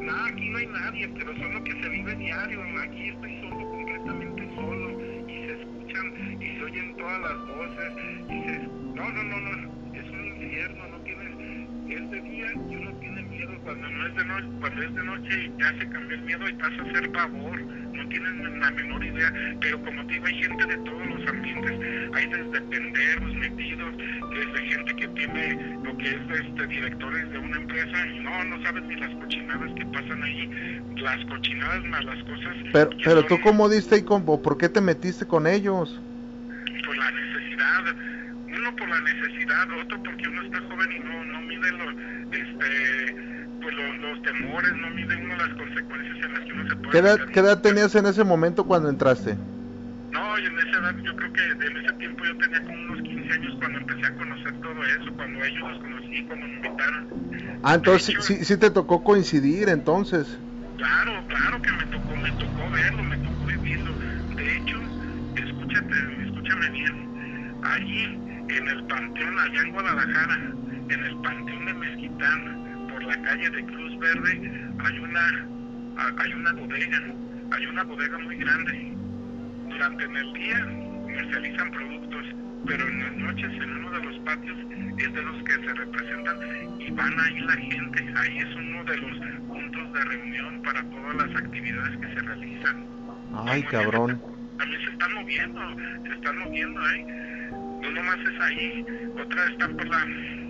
No, 0.01 0.25
aquí 0.25 0.49
no 0.49 0.59
hay 0.59 0.67
nadie, 0.67 1.09
pero 1.19 1.37
son 1.37 1.53
lo 1.55 1.65
que 1.65 1.73
se 1.73 1.89
vive 1.91 2.15
diario. 2.17 2.63
Aquí 2.83 3.09
estoy 3.09 3.41
solo, 3.41 3.57
completamente 3.71 4.55
solo. 4.55 4.91
Y 5.29 5.35
se 5.47 5.53
escuchan 5.61 6.43
y 6.43 6.57
se 6.57 6.65
oyen 6.65 6.97
todas 6.97 7.21
las 7.21 7.39
voces. 7.49 7.93
Y 8.31 8.49
se... 8.49 8.59
No, 8.97 9.13
no, 9.13 9.23
no, 9.25 9.41
no. 9.41 9.95
Es 9.95 10.09
un 10.11 10.25
infierno. 10.27 10.89
No 10.89 10.99
tienes... 11.03 11.29
Es 11.91 12.11
de 12.11 12.21
día 12.23 12.47
y 12.71 12.77
uno 12.77 12.93
tiene 13.01 13.08
miedo. 13.39 13.61
Cuando 13.65 13.89
no 13.89 14.07
es 14.07 14.15
de 14.17 14.25
noche, 14.25 14.49
cuando 14.61 14.83
es 14.83 14.95
de 14.95 15.05
noche 15.05 15.53
ya 15.59 15.79
se 15.79 15.89
cambió 15.89 16.17
el 16.17 16.23
miedo 16.23 16.49
y 16.49 16.53
pasa 16.55 16.83
a 16.83 16.93
ser 16.93 17.13
pavor. 17.13 17.61
No 17.61 18.09
tienen 18.09 18.61
la 18.61 18.71
menor 18.73 19.05
idea. 19.05 19.33
Pero 19.61 19.83
como 19.83 20.07
te 20.07 20.15
digo, 20.15 20.27
hay 20.27 20.35
gente 20.35 20.67
de 20.67 20.77
todos 20.79 21.07
los 21.07 21.29
ambientes. 21.29 21.73
Hay 22.15 22.27
desde 22.27 22.61
penderos 22.61 23.35
metidos, 23.35 23.95
desde 24.31 24.67
gente 24.67 24.97
que 24.97 25.09
tiene 25.09 25.79
lo 25.85 25.97
que 25.97 26.09
es 26.09 26.41
este 26.41 26.67
directores 26.67 27.31
de 27.33 27.39
una 27.39 27.57
empresa 27.57 28.07
y 28.07 28.19
no, 28.21 28.45
no 28.45 28.63
sabes 28.63 28.83
ni 28.85 28.97
las 28.97 29.11
cochinadas 29.17 29.71
que 29.75 29.87
pasan 29.87 30.23
ahí, 30.23 30.81
las 30.97 31.25
cochinadas 31.27 31.85
más 31.85 32.05
las 32.05 32.23
cosas. 32.25 32.57
Pero, 32.73 32.91
pero 33.05 33.21
son 33.21 33.29
tú 33.29 33.41
cómo 33.43 33.69
diste 33.69 33.99
y 33.99 34.03
cómo, 34.03 34.41
¿por 34.43 34.59
qué 34.59 34.69
te 34.69 34.81
metiste 34.81 35.27
con 35.27 35.47
ellos? 35.47 36.01
Por 36.87 36.97
la 36.97 37.11
necesidad, 37.11 37.97
uno 38.47 38.77
por 38.77 38.89
la 38.89 39.01
necesidad, 39.01 39.69
otro 39.81 40.03
porque 40.03 40.29
uno 40.29 40.43
está 40.43 40.61
joven 40.61 40.93
y 40.93 40.99
no, 41.01 41.25
no 41.25 41.41
mide 41.43 41.73
los, 41.73 41.95
este, 42.33 43.28
pues 43.69 43.77
los, 43.77 43.99
los 43.99 44.23
temores, 44.23 44.73
no 44.77 44.91
mide 44.91 45.17
uno 45.17 45.37
las 45.37 45.49
consecuencias 45.51 46.25
en 46.25 46.33
las 46.35 46.41
que 46.45 46.53
uno 46.53 46.69
se 46.69 46.77
puede 46.77 46.91
¿Qué 46.91 46.99
edad, 46.99 47.19
qué 47.33 47.41
edad 47.41 47.61
tenías 47.61 47.95
en 47.95 48.07
ese 48.07 48.25
momento 48.25 48.65
cuando 48.65 48.89
entraste? 48.89 49.37
No, 50.13 50.39
y 50.39 50.47
en 50.47 50.59
esa 50.59 50.79
edad 50.79 50.97
yo 51.03 51.15
creo 51.17 51.33
que 51.33 51.67
en 51.67 51.77
ese 51.77 51.93
tiempo 51.95 52.25
yo 52.25 52.37
tenía 52.39 52.63
como 52.63 52.83
unos 52.93 53.03
15 53.03 53.33
años 53.35 53.55
cuando 53.59 53.79
empecé 53.79 54.07
a 54.07 54.15
conocer 54.17 54.53
todo 54.61 54.85
eso, 54.85 55.13
cuando 55.17 55.45
ellos 55.45 55.69
los 55.69 55.79
conocí, 55.81 56.25
cuando 56.27 56.47
me 56.47 56.55
invitaron. 56.55 57.61
Ah, 57.63 57.75
entonces 57.75 58.09
hecho- 58.11 58.23
sí, 58.23 58.45
sí 58.45 58.57
te 58.57 58.71
tocó 58.71 59.05
coincidir 59.05 59.69
entonces. 59.69 60.39
Claro, 60.79 61.13
claro 61.29 61.61
que 61.61 61.73
me 61.73 61.85
tocó, 61.87 62.17
me 62.17 62.31
tocó 62.33 62.71
verlo, 62.71 63.03
me 63.03 63.17
tocó 63.19 63.45
vivirlo. 63.47 63.93
De 64.35 64.57
hecho, 64.57 64.81
escúchate, 65.37 65.95
escúchame 66.25 66.71
bien. 66.71 67.09
Allí, 67.65 68.05
en 68.49 68.69
el 68.69 68.85
panteón, 68.85 69.39
allá 69.39 69.61
en 69.61 69.73
Guadalajara, 69.73 70.35
en 70.89 71.05
el 71.05 71.17
panteón 71.21 71.67
de 71.67 71.75
Mezquitán, 71.75 72.68
la 73.09 73.23
calle 73.23 73.49
de 73.51 73.65
Cruz 73.65 73.99
Verde 73.99 74.33
hay 74.85 74.99
una 74.99 75.49
hay 76.19 76.33
una 76.33 76.53
bodega, 76.53 77.03
hay 77.51 77.67
una 77.67 77.83
bodega 77.85 78.19
muy 78.19 78.37
grande. 78.37 78.93
Durante 79.71 80.05
el 80.05 80.33
día 80.35 80.65
comercializan 81.03 81.71
productos, 81.73 82.27
pero 82.67 82.87
en 82.87 83.03
las 83.03 83.17
noches 83.17 83.51
en 83.51 83.71
uno 83.79 83.91
de 83.91 84.05
los 84.05 84.19
patios 84.21 84.59
es 84.99 85.13
de 85.13 85.23
los 85.23 85.43
que 85.43 85.53
se 85.55 85.75
representan 85.75 86.37
y 86.81 86.91
van 86.91 87.21
ahí 87.21 87.41
la 87.41 87.57
gente. 87.57 88.15
Ahí 88.17 88.39
es 88.39 88.55
uno 88.55 88.85
de 88.85 88.97
los 88.99 89.19
puntos 89.49 89.93
de 89.95 90.05
reunión 90.05 90.63
para 90.63 90.83
todas 90.83 91.17
las 91.17 91.43
actividades 91.43 91.97
que 91.97 92.15
se 92.15 92.21
realizan. 92.21 92.87
Ay, 93.47 93.63
cabrón. 93.65 94.21
También 94.59 94.81
se 94.85 94.91
están 94.91 95.15
moviendo, 95.15 95.61
se 96.05 96.13
están 96.13 96.39
moviendo, 96.39 96.81
¿eh? 96.91 97.07
No 97.83 97.91
nomás 97.91 98.19
es 98.19 98.41
ahí, 98.41 98.87
otra 99.19 99.45
está 99.47 99.69
por 99.69 99.89
la... 99.89 100.48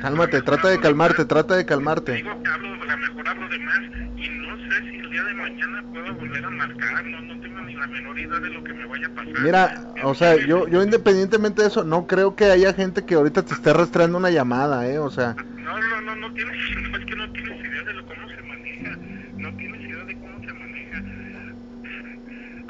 Cálmate, 0.00 0.42
trata 0.42 0.68
de 0.68 0.80
calmarte, 0.80 1.24
trata 1.24 1.54
de 1.56 1.64
calmarte. 1.64 2.12
Digo 2.14 2.42
que 2.42 2.50
hablo, 2.50 2.68
a 2.68 2.86
lo 2.86 2.98
mejor 2.98 3.28
hablo 3.28 3.48
de 3.48 3.58
más 3.60 3.80
y 4.16 4.28
no 4.30 4.56
sé 4.56 4.90
si 4.90 4.96
el 4.96 5.10
día 5.10 5.22
de 5.22 5.34
mañana 5.34 5.84
puedo 5.92 6.14
volver 6.14 6.44
a 6.44 6.50
marcar, 6.50 7.06
no, 7.06 7.22
no 7.22 7.40
tengo 7.40 7.60
ni 7.62 7.74
la 7.74 7.86
menor 7.86 8.18
idea 8.18 8.40
de 8.40 8.50
lo 8.50 8.64
que 8.64 8.72
me 8.72 8.86
vaya 8.86 9.06
a 9.06 9.10
pasar. 9.10 9.40
Mira, 9.40 9.94
o 10.02 10.14
sea, 10.14 10.36
yo, 10.36 10.66
yo 10.66 10.82
independientemente 10.82 11.62
de 11.62 11.68
eso, 11.68 11.84
no 11.84 12.08
creo 12.08 12.34
que 12.34 12.46
haya 12.46 12.74
gente 12.74 13.04
que 13.04 13.14
ahorita 13.14 13.44
te 13.44 13.54
esté 13.54 13.72
rastreando 13.72 14.18
una 14.18 14.30
llamada, 14.30 14.88
¿eh? 14.88 14.98
O 14.98 15.10
sea... 15.10 15.34
No, 15.34 15.78
no, 15.78 16.00
no, 16.00 16.16
no 16.16 16.34
tienes, 16.34 16.56
no, 16.90 16.98
es 16.98 17.04
que 17.06 17.16
no 17.16 17.32
tienes 17.32 17.64
idea 17.64 17.82
de 17.84 17.94
lo, 17.94 18.04
cómo 18.04 18.28
se 18.28 18.42
maneja, 18.42 18.96
no 19.36 19.56
tienes 19.56 19.80
idea 19.82 20.04
de 20.04 20.14
cómo 20.18 20.38
se 20.40 20.52
maneja. 20.52 20.98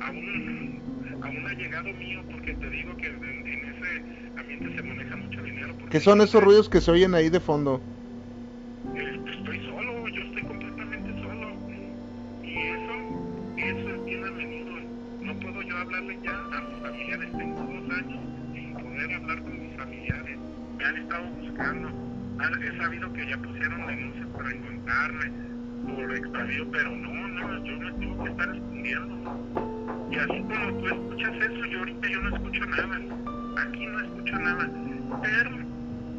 Aún, 0.04 1.18
aún 1.23 1.47
ha 1.47 1.52
llegado 1.54 1.92
mío, 1.94 2.23
porque 2.30 2.54
te 2.54 2.71
digo 2.71 2.94
que 2.99 3.06
en, 3.06 3.25
en 3.25 3.75
ese 3.75 4.04
ambiente 4.37 4.76
se 4.76 4.82
maneja 4.82 5.16
mucho 5.16 5.41
¿Qué 5.92 6.00
son 6.00 6.22
esos 6.22 6.42
ruidos 6.42 6.70
que 6.70 6.80
se 6.80 6.90
oyen 6.90 7.14
ahí 7.14 7.28
de 7.28 7.38
fondo? 7.38 7.78
Estoy 8.96 9.61
solo, 9.61 10.08
yo 10.08 10.22
estoy 10.22 10.42
completamente 10.44 11.12
solo. 11.20 11.49
Y 12.42 12.56
eso, 12.56 12.94
eso 13.58 13.88
es 13.90 14.04
bien 14.06 14.25
a 14.25 14.30
menudo. 14.30 14.72
No 15.20 15.38
puedo 15.38 15.61
yo 15.61 15.76
hablarle 15.76 16.18
ya 16.25 16.32
a 16.32 16.61
mis 16.62 16.80
familiares. 16.80 17.30
Tengo 17.32 17.61
dos 17.61 17.99
años 17.99 18.20
sin 18.54 18.72
poder 18.72 19.14
hablar 19.16 19.42
con 19.42 19.61
mis 19.61 19.76
familiares. 19.76 20.38
Me 20.78 20.82
han 20.82 20.96
estado 20.96 21.25
buscando. 21.42 21.88
He 22.40 22.78
sabido 22.78 23.12
que 23.12 23.28
ya 23.28 23.37
pusieron 23.37 23.87
denuncias 23.87 24.26
para 24.34 24.50
encontrarme 24.50 25.30
por 25.94 26.16
extravío, 26.16 26.70
pero 26.72 26.90
no, 26.90 27.28
no, 27.28 27.64
yo 27.66 27.78
me 27.78 27.92
tengo 27.92 28.25
que 28.25 28.30
estar 28.30 28.49
escondiendo. 28.49 29.14
Y 30.11 30.16
así 30.16 30.40
como 30.40 30.72
tú 30.78 30.87
escuchas 30.87 31.34
eso, 31.37 31.66
yo 31.66 31.78
ahorita 31.80 32.08
yo 32.08 32.22
no 32.22 32.34
escucho 32.34 32.64
nada. 32.64 32.99
Aquí 33.58 33.87
no 33.87 34.00
escucho 34.00 34.38
nada. 34.38 34.70
Pero 35.20 35.62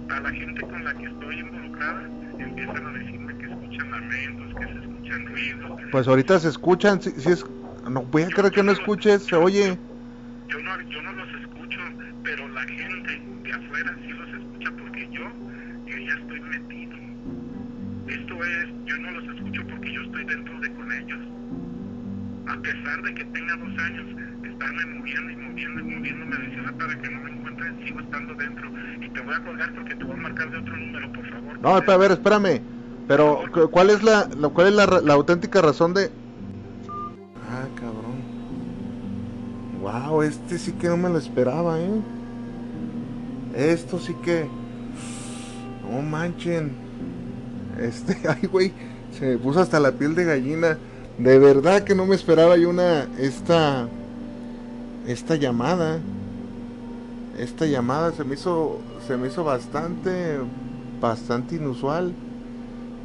a 0.10 0.20
la 0.20 0.32
gente 0.32 0.62
con 0.62 0.84
la 0.84 0.94
que 0.94 1.06
estoy 1.06 1.40
involucrada 1.40 2.10
empiezan 2.40 2.86
a 2.86 2.92
decirme 2.92 3.38
que 3.38 3.46
escuchan 3.46 3.92
lamentos, 3.92 4.56
que 4.60 4.66
se 4.66 4.80
escuchan 4.80 5.26
ruidos. 5.28 5.82
Pues 5.92 6.08
ahorita 6.08 6.40
se 6.40 6.50
escuchan, 6.50 7.02
si, 7.02 7.12
si 7.12 7.32
es... 7.32 7.46
No 7.90 8.02
voy 8.04 8.24
a 8.24 8.28
creer 8.28 8.52
que 8.52 8.64
no 8.64 8.72
escuches, 8.72 9.24
se 9.24 9.36
oye. 9.36 9.78
Yo 10.48 10.60
no, 10.62 10.82
yo 10.90 11.02
no 11.02 11.14
los 11.14 11.28
escucho, 11.42 11.80
pero 12.24 12.48
la 12.50 12.62
gente 12.62 13.22
de 13.44 13.52
afuera 13.52 13.98
sí 14.02 14.08
los 14.10 14.30
escucha 14.30 14.72
porque 14.80 15.10
yo, 15.12 15.24
yo 15.86 15.98
ya 15.98 16.14
estoy 16.14 16.40
metido. 16.40 16.94
Esto 18.08 18.44
es, 18.44 18.68
yo 18.86 18.98
no 19.00 19.12
los 19.12 19.36
escucho 19.36 19.68
porque 19.68 19.94
yo 19.94 20.02
estoy 20.04 20.26
dentro 20.26 20.60
de 20.62 20.74
con 20.74 20.92
ellos. 20.94 21.20
A 22.48 22.62
pesar 22.62 23.02
de 23.04 23.14
que 23.16 23.26
tenga 23.26 23.56
dos 23.58 23.80
años, 23.80 24.06
estarme 24.46 24.86
moviendo 24.86 25.32
y 25.32 25.36
moviendo 25.36 25.82
y 25.82 25.84
moviéndome 25.84 26.38
de 26.38 26.50
ciudad 26.52 26.74
para 26.76 27.02
que 27.02 27.10
no 27.10 27.22
me 27.22 27.43
encuentren, 27.68 27.88
sigo 27.88 28.00
estando 28.00 28.34
dentro. 28.36 28.70
Y 29.06 29.10
te 29.10 29.22
voy 29.22 29.34
a 29.34 29.44
colgar 29.44 29.74
porque 29.74 29.96
te 29.96 30.04
voy 30.04 30.14
a 30.14 30.18
marcar 30.18 30.52
de 30.52 30.58
otro 30.58 30.78
número, 30.78 31.12
por 31.14 31.30
favor. 31.30 31.60
No, 31.62 31.78
espera, 31.78 31.94
a 31.94 31.98
ver, 31.98 32.12
espérame. 32.12 32.62
Pero, 33.08 33.40
cu- 33.54 33.70
¿cuál 33.70 33.90
es 33.90 34.04
la, 34.04 34.30
la- 34.38 34.50
cuál 34.50 34.68
es 34.68 34.74
la, 34.74 34.86
la 35.04 35.14
auténtica 35.14 35.62
razón 35.62 35.94
de...? 35.94 36.10
Ah, 37.50 37.68
cabrón. 37.76 38.14
Wow, 39.82 40.22
este 40.24 40.58
sí 40.58 40.72
que 40.74 40.88
no 40.88 40.98
me 40.98 41.10
lo 41.10 41.18
esperaba, 41.18 41.80
¿eh? 41.80 41.90
Esto 43.56 44.00
sí 44.00 44.16
que... 44.24 44.46
No 45.92 46.02
manchen. 46.02 46.72
Este, 47.80 48.18
ay, 48.28 48.48
güey. 48.48 48.72
Se 49.12 49.26
me 49.26 49.38
puso 49.38 49.60
hasta 49.60 49.80
la 49.80 49.92
piel 49.92 50.16
de 50.16 50.24
gallina. 50.26 50.78
De 51.18 51.38
verdad 51.38 51.84
que 51.84 51.94
no 51.94 52.06
me 52.06 52.16
esperaba 52.16 52.58
yo 52.58 52.70
una... 52.70 53.06
Esta... 53.20 53.88
Esta 55.06 55.36
llamada. 55.36 56.00
Esta 57.38 57.66
llamada 57.66 58.12
se 58.12 58.24
me 58.24 58.36
hizo... 58.36 58.80
Se 59.08 59.18
me 59.18 59.28
hizo 59.28 59.44
bastante... 59.44 60.38
Bastante 61.02 61.56
inusual. 61.56 62.14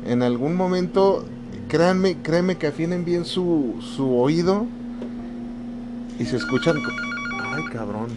En 0.07 0.23
algún 0.23 0.55
momento... 0.57 1.25
Créanme, 1.69 2.17
créanme 2.23 2.57
que 2.57 2.67
afinen 2.69 3.05
bien 3.05 3.25
su, 3.25 3.77
su 3.81 4.17
oído. 4.19 4.67
Y 6.19 6.25
se 6.25 6.37
escuchan... 6.37 6.77
Ay, 7.43 7.65
cabrón. 7.73 8.09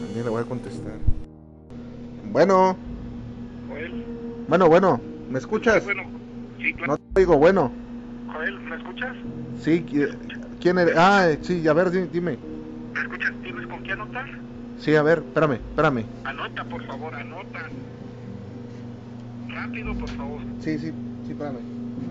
También 0.00 0.24
le 0.24 0.30
voy 0.30 0.42
a 0.42 0.44
contestar. 0.44 0.94
Bueno, 2.30 2.76
Joel, 3.68 4.04
bueno, 4.48 4.68
bueno. 4.68 5.00
¿Me 5.30 5.38
escuchas? 5.38 5.82
bueno, 5.84 6.02
sí, 6.58 6.74
claro. 6.74 6.92
No 6.92 6.98
te 6.98 7.20
digo, 7.20 7.38
bueno. 7.38 7.72
Joel, 8.32 8.60
¿me 8.60 8.76
escuchas? 8.76 9.16
Sí, 9.62 9.84
qui- 9.88 10.14
¿quién 10.60 10.78
eres? 10.78 10.94
Ah, 10.96 11.28
sí, 11.40 11.66
a 11.66 11.72
ver, 11.72 11.90
di- 11.90 12.06
dime. 12.12 12.36
¿Me 12.94 13.00
escuchas? 13.00 13.32
¿Tienes 13.42 13.66
con 13.66 13.82
qué 13.82 13.92
anotar? 13.92 14.26
Sí, 14.80 14.94
a 14.94 15.02
ver, 15.02 15.18
espérame, 15.18 15.54
espérame. 15.54 16.04
Anota, 16.24 16.64
por 16.64 16.84
favor, 16.86 17.14
anota. 17.14 17.68
Rápido, 19.48 19.94
por 19.94 20.08
favor. 20.10 20.40
Sí, 20.60 20.78
sí, 20.78 20.92
sí, 21.26 21.32
espérame. 21.32 21.58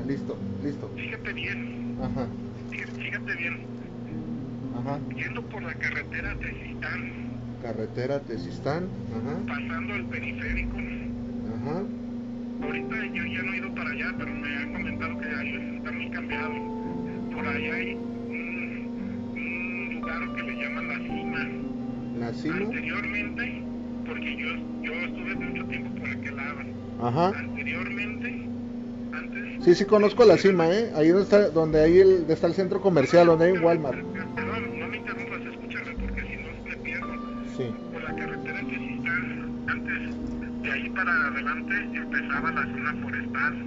Listo, 0.06 0.38
listo. 0.64 0.90
Fíjate 0.96 1.34
bien, 1.34 1.98
Ajá, 2.02 2.28
fí- 2.72 2.86
fíjate 3.02 3.36
bien. 3.36 3.58
ajá. 4.80 5.00
Yendo 5.16 5.42
por 5.44 5.64
la 5.64 5.74
carretera 5.74 6.34
de 6.36 6.54
Citán, 6.66 7.12
Carretera 7.62 8.20
Tesistán. 8.22 8.88
Ajá, 9.12 9.38
pasando 9.48 9.96
el 9.96 10.06
periférico. 10.06 10.78
ajá. 10.78 11.84
Ahorita 12.64 12.96
yo 13.14 13.24
ya 13.26 13.44
no 13.44 13.54
he 13.54 13.58
ido 13.58 13.76
para 13.76 13.90
allá, 13.92 14.14
pero 14.18 14.32
me 14.34 14.56
han 14.58 14.74
comentado 14.74 15.20
que 15.20 15.28
ahí 15.28 15.76
está 15.78 15.92
muy 15.92 16.10
cambiado. 16.10 16.54
Por 17.34 17.48
ahí 17.48 17.66
hay 17.66 17.94
un, 17.96 19.32
un 19.36 19.96
lugar 19.96 20.36
que 20.36 20.44
le 20.44 20.54
llaman. 20.64 20.77
La 22.20 22.34
cima. 22.34 22.56
Anteriormente, 22.56 23.64
porque 24.06 24.38
yo, 24.38 24.48
yo 24.82 24.92
estuve 24.94 25.36
mucho 25.36 25.66
tiempo 25.66 26.00
por 26.00 26.10
aquel 26.10 26.36
lado. 26.36 26.60
Ajá. 27.04 27.28
Anteriormente, 27.38 28.48
antes... 29.14 29.64
Sí, 29.66 29.76
sí 29.76 29.86
conozco 29.86 30.26
la 30.26 30.38
cima, 30.38 30.68
¿eh? 30.68 30.92
Ahí 30.96 31.10
donde 31.10 31.24
está, 31.24 31.50
donde 31.50 31.84
ahí 31.84 32.00
el, 32.00 32.26
está 32.28 32.48
el 32.48 32.54
centro 32.54 32.82
comercial, 32.82 33.28
donde 33.28 33.46
hay 33.46 33.52
un 33.52 33.64
Walmart. 33.64 34.00
Perdón, 34.36 34.80
no 34.80 34.88
me 34.88 34.98
interrumpas, 34.98 35.42
escúchame, 35.42 35.92
porque 36.00 36.22
si 36.22 36.36
no 36.38 36.48
me 36.70 36.78
pierdo. 36.78 37.14
Sí. 37.56 37.72
Por 37.94 38.04
la 38.04 38.16
carretera 38.16 38.60
que 38.62 38.78
sí 38.78 38.98
está 38.98 39.72
antes, 39.72 40.64
de 40.64 40.72
ahí 40.72 40.90
para 40.90 41.28
adelante 41.28 41.74
empezaba 41.94 42.52
la 42.52 42.64
zona 42.64 42.96
forestal. 43.04 43.66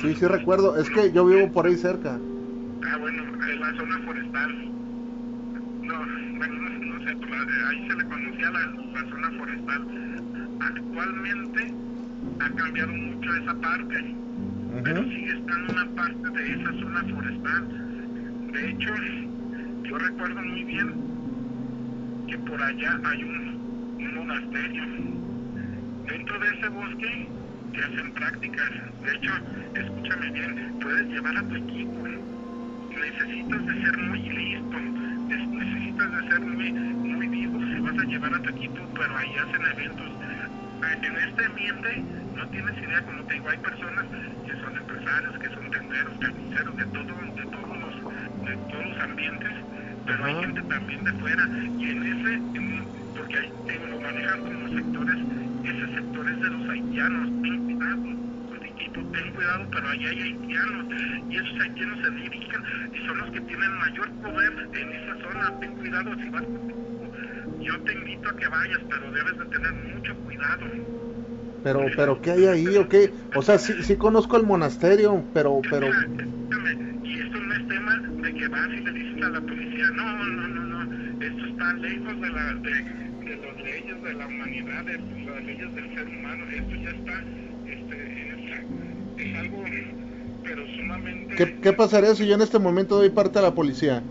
Sí, 0.00 0.14
sí 0.14 0.26
recuerdo. 0.26 0.78
Es 0.78 0.88
que 0.88 1.12
yo 1.12 1.26
vivo 1.26 1.52
por 1.52 1.66
ahí 1.66 1.76
cerca. 1.76 2.18
Ah, 2.86 2.96
bueno, 2.96 3.22
en 3.22 3.60
la 3.60 3.74
zona 3.76 3.98
forestal. 4.06 4.70
No, 5.90 6.06
bueno, 6.38 6.54
no, 6.54 6.98
no 6.98 7.04
sé, 7.04 7.16
ahí 7.66 7.88
se 7.88 7.96
le 7.96 8.04
conocía 8.04 8.50
la, 8.52 8.60
la 8.92 9.10
zona 9.10 9.30
forestal. 9.36 9.86
Actualmente 10.60 11.74
ha 12.38 12.50
cambiado 12.50 12.92
mucho 12.92 13.34
esa 13.34 13.54
parte, 13.54 14.14
pero 14.84 15.02
sigue 15.02 15.32
estando 15.32 15.72
una 15.72 15.86
parte 15.96 16.30
de 16.30 16.52
esa 16.52 16.72
zona 16.74 17.04
forestal. 17.12 18.52
De 18.52 18.70
hecho, 18.70 18.94
yo 19.82 19.98
recuerdo 19.98 20.42
muy 20.42 20.62
bien 20.62 20.94
que 22.28 22.38
por 22.38 22.62
allá 22.62 23.00
hay 23.04 23.24
un, 23.24 23.96
un 23.98 24.14
monasterio. 24.14 24.84
Dentro 26.06 26.38
de 26.38 26.48
ese 26.56 26.68
bosque 26.68 27.28
se 27.74 27.80
hacen 27.82 28.12
prácticas. 28.12 28.70
De 29.02 29.16
hecho, 29.16 29.32
escúchame 29.74 30.30
bien, 30.30 30.78
puedes 30.80 31.08
llevar 31.08 31.36
a 31.36 31.42
tu 31.48 31.56
equipo. 31.56 32.06
Necesitas 32.90 33.66
de 33.66 33.82
ser 33.82 33.98
muy 33.98 34.20
listo, 34.20 34.99
es- 35.34 35.48
necesitas 35.48 36.10
de 36.12 36.28
ser 36.28 36.40
muy, 36.40 36.72
muy 36.72 37.28
vivo 37.28 37.58
si 37.72 37.80
vas 37.80 37.98
a 37.98 38.04
llevar 38.04 38.34
a 38.34 38.42
tu 38.42 38.50
equipo, 38.50 38.80
pero 38.94 39.16
ahí 39.16 39.32
hacen 39.36 39.62
eventos. 39.72 40.10
En 41.02 41.16
este 41.16 41.44
ambiente 41.46 41.96
no 42.36 42.48
tienes 42.50 42.76
idea, 42.82 43.04
como 43.04 43.24
te 43.26 43.34
digo, 43.34 43.48
hay 43.50 43.58
personas 43.58 44.04
que 44.46 44.54
son 44.60 44.76
empresarios, 44.76 45.38
que 45.38 45.48
son 45.50 45.70
tenderos, 45.70 46.18
carniceros, 46.20 46.76
de, 46.76 46.86
todo, 46.86 47.04
de, 47.04 47.46
todos 47.52 47.78
los, 47.78 47.94
de 48.46 48.56
todos 48.70 48.84
los 48.86 49.00
ambientes, 49.02 49.52
pero 50.06 50.24
hay 50.24 50.34
gente 50.40 50.62
también 50.62 51.04
de 51.04 51.12
fuera. 51.20 51.44
Y 51.78 51.90
en 51.90 52.02
ese, 52.02 52.34
en- 52.34 53.14
porque 53.14 53.38
ahí 53.38 53.52
te 53.66 53.78
lo 53.88 54.00
manejan 54.00 54.40
como 54.40 54.68
sectores, 54.68 55.16
ese 55.64 55.94
sector 55.94 56.30
es 56.30 56.40
de 56.40 56.50
los 56.50 56.70
haitianos, 56.70 57.30
equipo, 58.90 59.12
ten 59.12 59.32
cuidado, 59.34 59.66
pero 59.70 59.88
ahí 59.88 60.06
hay 60.06 60.22
haitianos, 60.22 60.86
y 61.28 61.36
esos 61.36 61.60
haitianos 61.60 61.98
se 62.04 62.10
dirigen 62.10 62.62
y 62.94 63.06
son 63.06 63.18
los 63.18 63.30
que 63.30 63.40
tienen 63.40 63.72
mayor 63.78 64.10
poder 64.22 64.52
en 64.74 64.92
esa 64.92 65.16
zona, 65.22 65.60
ten 65.60 65.74
cuidado 65.76 66.14
si 66.16 66.28
vas. 66.30 66.44
Yo 67.60 67.80
te 67.82 67.92
invito 67.92 68.28
a 68.28 68.36
que 68.36 68.48
vayas, 68.48 68.80
pero 68.88 69.12
debes 69.12 69.38
de 69.38 69.44
tener 69.46 69.72
mucho 69.72 70.14
cuidado. 70.16 70.66
Pero, 71.62 71.80
pero 71.94 72.22
¿qué 72.22 72.30
hay 72.30 72.46
ahí 72.46 72.76
o 72.76 72.88
qué? 72.88 73.12
O 73.34 73.42
sea, 73.42 73.58
sí, 73.58 73.74
sí 73.82 73.96
conozco 73.96 74.36
el 74.36 74.44
monasterio, 74.44 75.22
pero, 75.34 75.60
pero... 75.68 75.88
Y 75.88 77.20
esto 77.20 77.38
no 77.38 77.54
es 77.54 77.68
tema 77.68 77.96
de 77.98 78.34
que 78.34 78.48
vas 78.48 78.68
y 78.68 78.80
le 78.80 78.92
dices 78.92 79.24
a 79.24 79.28
la 79.28 79.40
policía, 79.42 79.90
no, 79.90 80.24
no, 80.24 80.48
no, 80.48 80.84
no, 80.84 81.22
esto 81.22 81.46
está 81.46 81.72
lejos 81.74 82.20
de, 82.20 82.30
la, 82.30 82.54
de, 82.54 82.70
de 83.26 83.36
las 83.36 83.56
leyes 83.62 84.02
de 84.02 84.14
la 84.14 84.26
humanidad, 84.26 84.84
de 84.84 84.98
las 84.98 85.44
leyes 85.44 85.74
del 85.74 85.94
ser 85.94 86.08
humano, 86.08 86.44
esto 86.50 86.74
ya 86.76 86.90
está, 86.90 87.24
es, 89.22 89.38
algo, 89.38 89.64
pero 90.42 90.66
sumamente... 90.76 91.34
¿Qué, 91.36 91.60
¿Qué 91.60 91.72
pasaría 91.72 92.14
si 92.14 92.26
yo 92.26 92.34
en 92.34 92.42
este 92.42 92.58
momento 92.58 92.96
doy 92.96 93.10
parte 93.10 93.38
a 93.38 93.42
la 93.42 93.54
policía? 93.54 94.02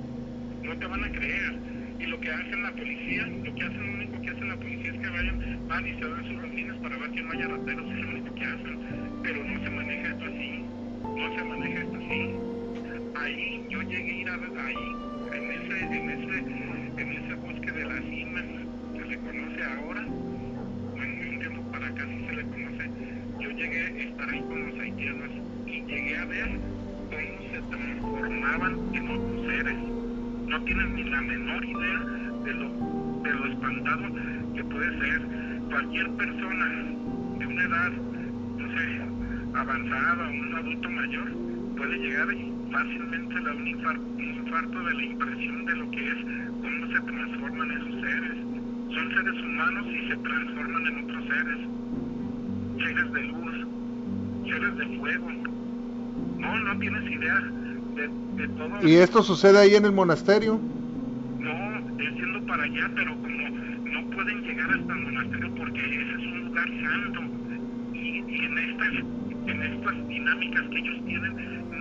No 0.63 0.78
te 0.78 0.86
van 0.86 1.04
a 1.04 1.12
creer. 1.12 1.60
Y 2.00 2.06
lo 2.06 2.20
que 2.20 2.32
hacen 2.32 2.63
la 2.63 2.72
policía, 2.72 3.28
lo 3.28 3.56
que 3.56 3.63
hacen, 3.63 3.88
lo 3.88 3.94
único 3.94 4.22
que 4.22 4.30
hace 4.30 4.46
la 4.46 4.56
policía 4.56 4.92
es 4.94 5.00
que 5.00 5.10
vayan, 5.10 5.68
van 5.68 5.88
y 5.88 5.94
se 5.94 6.08
dan 6.08 6.25
sus 6.28 6.42
rondines 6.42 6.75
para 6.78 6.98
ver 6.98 7.12
que 7.12 7.22
no 7.24 7.32
haya 7.32 7.48
rateros, 7.48 7.92
es 7.92 7.98
lo 7.98 8.10
único 8.10 8.36
que 8.36 8.46
hacen. 8.46 8.80
Pero 9.24 9.44
no 9.44 9.63
se 9.63 9.70
maneja 9.70 10.10
esto 10.10 10.25
así, 10.25 10.63
no 11.04 11.36
se 11.36 11.44
maneja 11.44 11.82
esto 11.82 11.98
así. 11.98 12.36
Ahí, 13.16 13.66
yo 13.70 13.82
llegué 13.82 14.12
a 14.12 14.22
ir 14.22 14.30
a 14.30 14.38
ver 14.38 14.58
ahí, 14.60 14.75
en 15.34 15.51
ese, 15.51 15.86
en 15.86 16.10
ese, 16.10 16.38
en 17.01 17.12
ese 17.12 17.34
bosque 17.36 17.72
de 17.72 17.86
las 17.86 18.04
cimas, 18.06 18.46
que 18.94 19.10
se 19.10 19.18
conoce 19.20 19.63
ahora, 19.63 20.06
bueno, 20.96 21.24
de 21.24 21.30
un 21.30 21.39
tiempo 21.39 21.72
para 21.72 21.88
acá 21.88 22.06
sí 22.06 22.25
se 22.28 22.34
le 22.34 22.44
conoce, 22.44 22.89
yo 23.39 23.49
llegué 23.60 23.82
a 23.82 24.10
estar 24.10 24.30
ahí 24.30 24.42
con 24.42 24.70
los 24.70 24.80
haitianos 24.80 25.30
y 25.68 25.82
llegué 25.82 26.18
a 26.18 26.25
ver 26.25 26.50
cómo 27.10 27.51
se 27.51 27.62
transformaban 27.70 28.96
en 28.96 29.10
otros 29.10 29.46
seres. 29.48 29.78
No 30.48 30.63
tienen 30.63 30.96
ni 30.96 31.04
la 31.04 31.22
menor 31.22 31.66
idea 31.66 32.00
de 32.46 32.54
lo, 32.54 32.70
de 33.22 33.34
lo 33.34 33.46
espantado 33.48 34.04
que 34.56 34.63
puede 34.63 35.00
ser 35.00 35.22
cualquier 35.70 36.10
persona 36.12 36.66
de 37.38 37.46
una 37.48 37.63
edad, 37.63 37.92
no 38.58 38.68
sé, 38.72 39.01
avanzada 39.54 40.28
o 40.28 40.32
un 40.32 40.56
adulto 40.56 40.89
mayor, 40.89 41.30
puede 41.75 41.98
llegar 41.98 42.34
y 42.34 42.54
fácilmente 42.72 43.42
da 43.42 43.56
un 43.56 43.68
infarto, 43.68 44.01
un 44.01 44.36
infarto 44.36 44.84
de 44.86 44.94
la 44.94 45.04
impresión 45.04 45.66
de 45.66 45.75
lo 45.75 45.92
que 45.92 46.08
es 46.08 46.18
cómo 46.62 46.88
se 46.94 47.00
transforman 47.01 47.72
esos 47.72 48.01
seres. 48.01 48.38
Son 48.96 49.10
seres 49.13 49.44
humanos 49.44 49.86
y 49.88 50.08
se 50.08 50.16
transforman 50.16 50.88
en 50.88 51.04
otros 51.04 51.25
seres. 51.28 51.78
Seres 52.79 53.13
de 53.13 53.24
luz, 53.24 53.67
seres 54.45 54.77
de 54.77 54.98
fuego. 54.98 55.27
No, 56.38 56.59
no 56.59 56.79
tienes 56.79 57.12
idea 57.12 57.39
de, 57.95 58.09
de 58.41 58.48
todo. 58.50 58.88
¿Y 58.88 58.95
esto 58.95 59.21
sucede 59.24 59.59
ahí 59.59 59.75
en 59.75 59.86
el 59.86 59.91
monasterio? 59.91 60.59
No, 61.39 61.77
es 62.01 62.15
yendo 62.15 62.45
para 62.45 62.63
allá, 62.63 62.89
pero 62.95 63.15
como 63.15 63.50
no 63.83 64.09
pueden 64.15 64.41
llegar 64.43 64.69
hasta 64.71 64.93
el 64.93 65.00
monasterio 65.00 65.55
porque 65.55 65.79
ese 65.79 66.12
es 66.12 66.17
un 66.17 66.45
lugar 66.45 66.67
santo. 66.83 67.21
Y, 67.93 68.24
y 68.27 68.45
en 68.45 68.57
estas 68.57 69.19
en 69.48 69.62
estas 69.63 70.07
dinámicas 70.07 70.63
que 70.69 70.77
ellos 70.79 71.05
tienen 71.05 71.36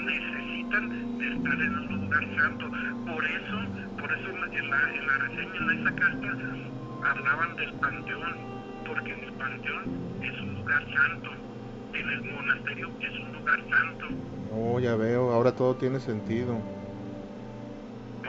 necesitan 0.07 1.19
de 1.19 1.29
estar 1.35 1.61
en 1.61 1.79
un 1.79 2.01
lugar 2.03 2.25
santo. 2.37 2.71
Por 3.07 3.25
eso, 3.25 3.57
por 3.99 4.13
eso 4.13 4.29
en 4.29 4.71
la, 4.71 4.95
en 4.95 5.07
la, 5.07 5.19
reseña, 5.19 5.73
en 5.73 5.81
esa 5.81 5.95
carta, 5.95 6.37
hablaban 7.05 7.57
del 7.57 7.73
panteón, 7.75 8.37
porque 8.87 9.13
en 9.13 9.25
el 9.25 9.33
panteón 9.35 9.83
es 10.23 10.41
un 10.41 10.58
lugar 10.69 10.85
santo, 10.95 11.31
en 11.95 12.09
el 12.11 12.33
monasterio 12.33 12.91
es 13.01 13.19
un 13.19 13.33
lugar 13.39 13.59
santo. 13.71 14.07
Oh, 14.55 14.79
ya 14.79 14.97
veo, 14.97 15.33
ahora 15.33 15.53
todo 15.53 15.77
tiene 15.77 15.99
sentido. 15.99 16.59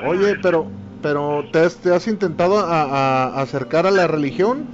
Oye, 0.05 0.37
pero, 0.41 0.67
pero 1.01 1.43
¿te 1.51 1.59
has, 1.59 1.75
te 1.77 1.93
has 1.93 2.07
intentado 2.07 2.59
a, 2.59 2.83
a 2.83 3.41
acercar 3.41 3.85
a 3.85 3.91
la 3.91 4.07
religión? 4.07 4.65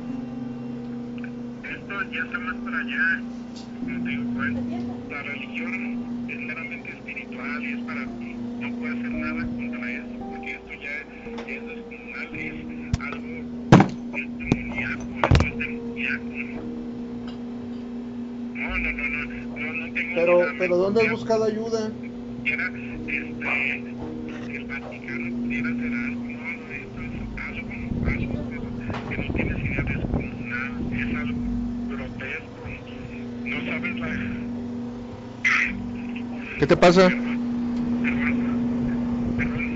Esto 1.64 2.04
ya 2.12 2.24
está 2.24 2.38
más 2.40 2.56
para 2.58 2.78
allá. 2.78 3.22
Pues, 4.36 4.54
la 5.10 5.24
religión 5.24 6.28
es 6.30 6.40
meramente 6.40 6.90
espiritual 6.90 7.64
y 7.64 7.74
es 7.74 7.80
para 7.86 8.06
ti. 8.06 8.36
No 8.60 8.78
puede 8.78 9.00
hacer 9.00 9.12
nada 9.12 9.42
contra 9.42 9.92
eso, 9.92 10.20
porque 10.30 10.52
esto 10.52 10.74
ya 10.84 10.92
es 11.52 11.66
descomunal, 11.66 12.36
es 12.36 13.00
algo 13.00 13.28
es 14.14 14.38
demoníaco, 14.38 15.04
esto 15.24 15.46
es 15.48 15.58
demoníaco. 15.58 16.85
No, 18.76 18.92
no, 18.92 18.92
no, 18.92 19.08
no, 19.56 19.74
no, 19.74 19.94
tengo 19.94 20.16
Pero, 20.16 20.42
pero 20.60 20.76
¿dónde 20.76 21.02
has 21.04 21.12
buscado 21.12 21.46
ayuda? 21.46 21.92
Era, 22.44 22.66
este, 23.08 23.18
el 24.54 24.66
Vaticano 24.66 25.36
pudiera 25.38 25.70
hacer 25.70 25.94
algo, 25.94 26.24
no, 26.26 26.50
esto 26.74 27.00
es 27.02 27.08
algo, 27.48 27.72
algo 28.06 28.36
que, 28.50 29.16
que 29.16 29.18
no 29.18 29.34
tienes 29.34 29.58
idea 29.64 29.84
descomunal, 29.84 30.72
es 30.92 31.10
algo 31.16 31.40
grotesco, 31.88 32.68
no 33.46 33.58
sabes 33.66 33.96
la... 33.96 34.10
¿Qué 36.60 36.68
te 36.68 36.76
pasa? 36.76 37.10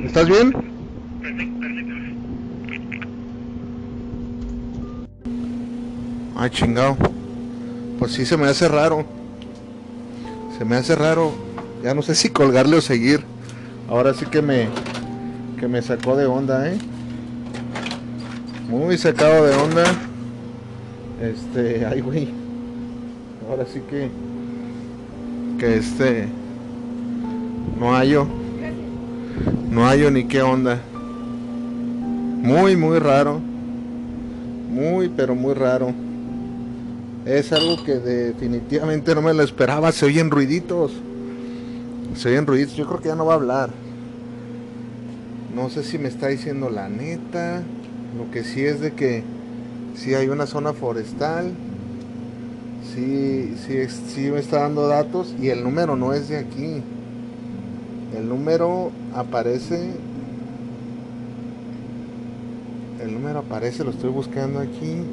¿Estás 0.03 0.27
bien? 0.27 0.53
Ay, 6.35 6.49
chingado. 6.49 7.18
Pues 7.99 8.13
sí, 8.13 8.25
se 8.25 8.37
me 8.37 8.47
hace 8.47 8.69
raro. 8.69 9.05
Se 10.57 10.63
me 10.63 10.77
hace 10.77 10.95
raro. 10.95 11.33
Ya 11.83 11.93
no 11.93 12.01
sé 12.01 12.15
si 12.15 12.29
colgarle 12.29 12.77
o 12.77 12.81
seguir. 12.81 13.25
Ahora 13.89 14.13
sí 14.13 14.25
que 14.25 14.41
me, 14.41 14.69
que 15.59 15.67
me 15.67 15.81
sacó 15.81 16.15
de 16.15 16.25
onda, 16.25 16.69
¿eh? 16.69 16.77
Muy 18.69 18.97
sacado 18.97 19.45
de 19.45 19.53
onda. 19.53 19.83
Este, 21.21 21.85
ay, 21.85 21.99
güey. 21.99 22.29
Ahora 23.49 23.65
sí 23.65 23.81
que, 23.89 24.09
que 25.59 25.77
este, 25.77 26.29
no 27.77 27.93
hallo. 27.93 28.25
No 29.69 29.85
hallo 29.85 30.09
ni 30.09 30.23
qué 30.23 30.41
onda. 30.41 30.79
Muy, 32.41 32.77
muy 32.77 32.99
raro. 32.99 33.41
Muy, 34.69 35.09
pero 35.09 35.35
muy 35.35 35.53
raro. 35.53 35.93
Es 37.25 37.51
algo 37.51 37.83
que 37.83 37.95
definitivamente 37.95 39.13
no 39.13 39.21
me 39.21 39.33
lo 39.33 39.43
esperaba. 39.43 39.91
Se 39.91 40.05
oyen 40.05 40.31
ruiditos. 40.31 40.93
Se 42.15 42.29
oyen 42.29 42.47
ruiditos. 42.47 42.75
Yo 42.75 42.87
creo 42.87 43.01
que 43.01 43.09
ya 43.09 43.15
no 43.15 43.25
va 43.25 43.33
a 43.33 43.35
hablar. 43.35 43.69
No 45.53 45.69
sé 45.69 45.83
si 45.83 45.97
me 45.97 46.07
está 46.07 46.27
diciendo 46.27 46.69
la 46.69 46.89
neta. 46.89 47.61
Lo 48.17 48.31
que 48.31 48.43
sí 48.43 48.63
es 48.63 48.79
de 48.79 48.93
que 48.93 49.23
sí 49.95 50.15
hay 50.15 50.29
una 50.29 50.47
zona 50.47 50.73
forestal. 50.73 51.51
Sí, 52.95 53.53
sí, 53.67 53.77
sí 54.07 54.31
me 54.31 54.39
está 54.39 54.61
dando 54.61 54.87
datos. 54.87 55.35
Y 55.39 55.49
el 55.49 55.63
número 55.63 55.95
no 55.95 56.13
es 56.13 56.29
de 56.29 56.37
aquí. 56.37 56.81
El 58.17 58.29
número 58.29 58.91
aparece. 59.13 59.91
El 63.01 63.13
número 63.13 63.39
aparece, 63.39 63.83
lo 63.83 63.91
estoy 63.91 64.09
buscando 64.09 64.59
aquí. 64.59 65.03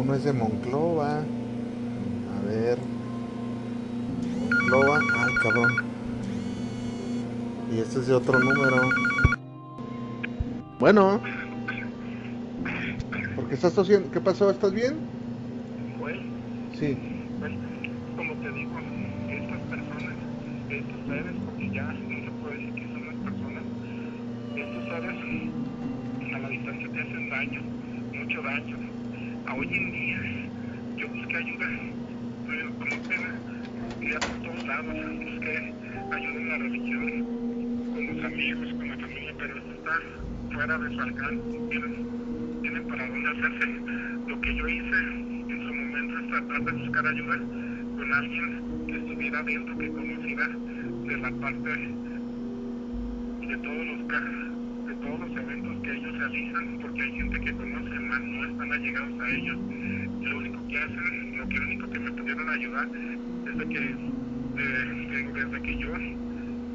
Uno 0.00 0.14
es 0.14 0.24
de 0.24 0.32
Monclova. 0.32 1.18
A 1.18 2.46
ver. 2.46 2.78
Monclova. 4.40 4.98
Ay, 5.18 5.34
cabrón. 5.42 5.72
Y 7.70 7.78
este 7.80 7.98
es 7.98 8.06
de 8.06 8.14
otro 8.14 8.38
número. 8.38 8.88
Bueno. 10.78 11.20
¿Por 13.36 13.48
qué 13.48 13.54
estás 13.54 13.74
tosiendo? 13.74 14.10
¿Qué 14.10 14.20
pasó? 14.22 14.50
¿Estás 14.50 14.72
bien? 14.72 14.94
Bueno, 15.98 16.22
Sí. 16.78 16.96
bueno, 17.38 17.56
como 18.16 18.32
te 18.34 18.52
digo, 18.52 18.70
estas 19.28 19.60
personas, 19.68 20.16
estos 20.70 21.06
seres, 21.08 21.32
porque 21.44 21.70
ya 21.74 21.92
no 21.92 22.24
se 22.24 22.30
puede 22.40 22.56
decir 22.56 22.74
que 22.74 22.86
son 22.94 23.06
las 23.06 23.16
personas, 23.16 23.64
estos 24.56 24.84
seres 24.84 26.34
a 26.34 26.38
la 26.38 26.48
distancia 26.48 26.88
te 26.90 27.00
hacen 27.02 27.28
daño, 27.30 27.60
mucho 28.14 28.42
daño. 28.42 28.76
A 29.46 29.54
hoy 29.54 29.66
en 29.66 29.92
día, 29.92 30.20
yo 30.96 31.08
busqué 31.08 31.36
ayuda, 31.36 31.66
pero 32.46 32.70
como 32.78 33.02
pena, 33.08 33.30
fui 33.98 34.14
a 34.14 34.20
por 34.20 34.36
todos 34.46 34.66
lados, 34.66 34.94
busqué 35.24 35.74
ayuda 36.12 36.40
en 36.40 36.48
la 36.48 36.58
religión, 36.58 37.24
con 37.94 38.06
los 38.06 38.24
amigos, 38.24 38.68
con 38.74 38.88
la 38.88 38.96
familia, 38.96 39.34
pero 39.38 39.56
esto 39.58 39.72
está 39.72 39.89
fuera 40.52 40.78
de 40.78 40.94
su 40.94 41.00
alcance, 41.00 41.58
tienen, 41.70 42.06
tienen 42.62 42.86
para 42.88 43.08
dónde 43.08 43.30
hacerse. 43.30 43.66
Lo 44.28 44.40
que 44.40 44.56
yo 44.56 44.68
hice 44.68 44.96
en 45.48 45.60
su 45.66 45.74
momento 45.74 46.18
es 46.18 46.28
tratar 46.28 46.64
de 46.64 46.72
buscar 46.72 47.06
ayuda 47.06 47.36
con 47.38 48.12
alguien 48.12 48.86
que 48.86 48.96
estuviera 48.96 49.42
dentro, 49.42 49.78
que 49.78 49.88
conociera 49.88 50.48
de 50.48 51.16
la 51.16 51.30
parte 51.40 51.70
de 53.46 53.56
todos 53.58 53.86
los 53.86 54.08
de 54.86 54.94
todos 54.96 55.20
los 55.20 55.36
eventos 55.36 55.82
que 55.82 55.92
ellos 55.92 56.18
realizan, 56.18 56.78
porque 56.82 57.02
hay 57.02 57.12
gente 57.12 57.40
que 57.40 57.52
conoce, 57.52 58.00
más 58.00 58.20
no 58.22 58.44
están 58.44 58.72
allegados 58.72 59.20
a 59.20 59.30
ellos. 59.30 59.58
Lo 60.22 60.38
único 60.38 60.68
que 60.68 60.78
hacen, 60.78 61.38
lo 61.38 61.48
que 61.48 61.60
único 61.60 61.90
que 61.90 61.98
me 61.98 62.12
pudieron 62.12 62.48
ayudar, 62.48 62.88
desde 62.90 63.68
que, 63.68 63.78
eh, 63.78 65.30
desde 65.34 65.62
que 65.62 65.78
yo 65.78 65.88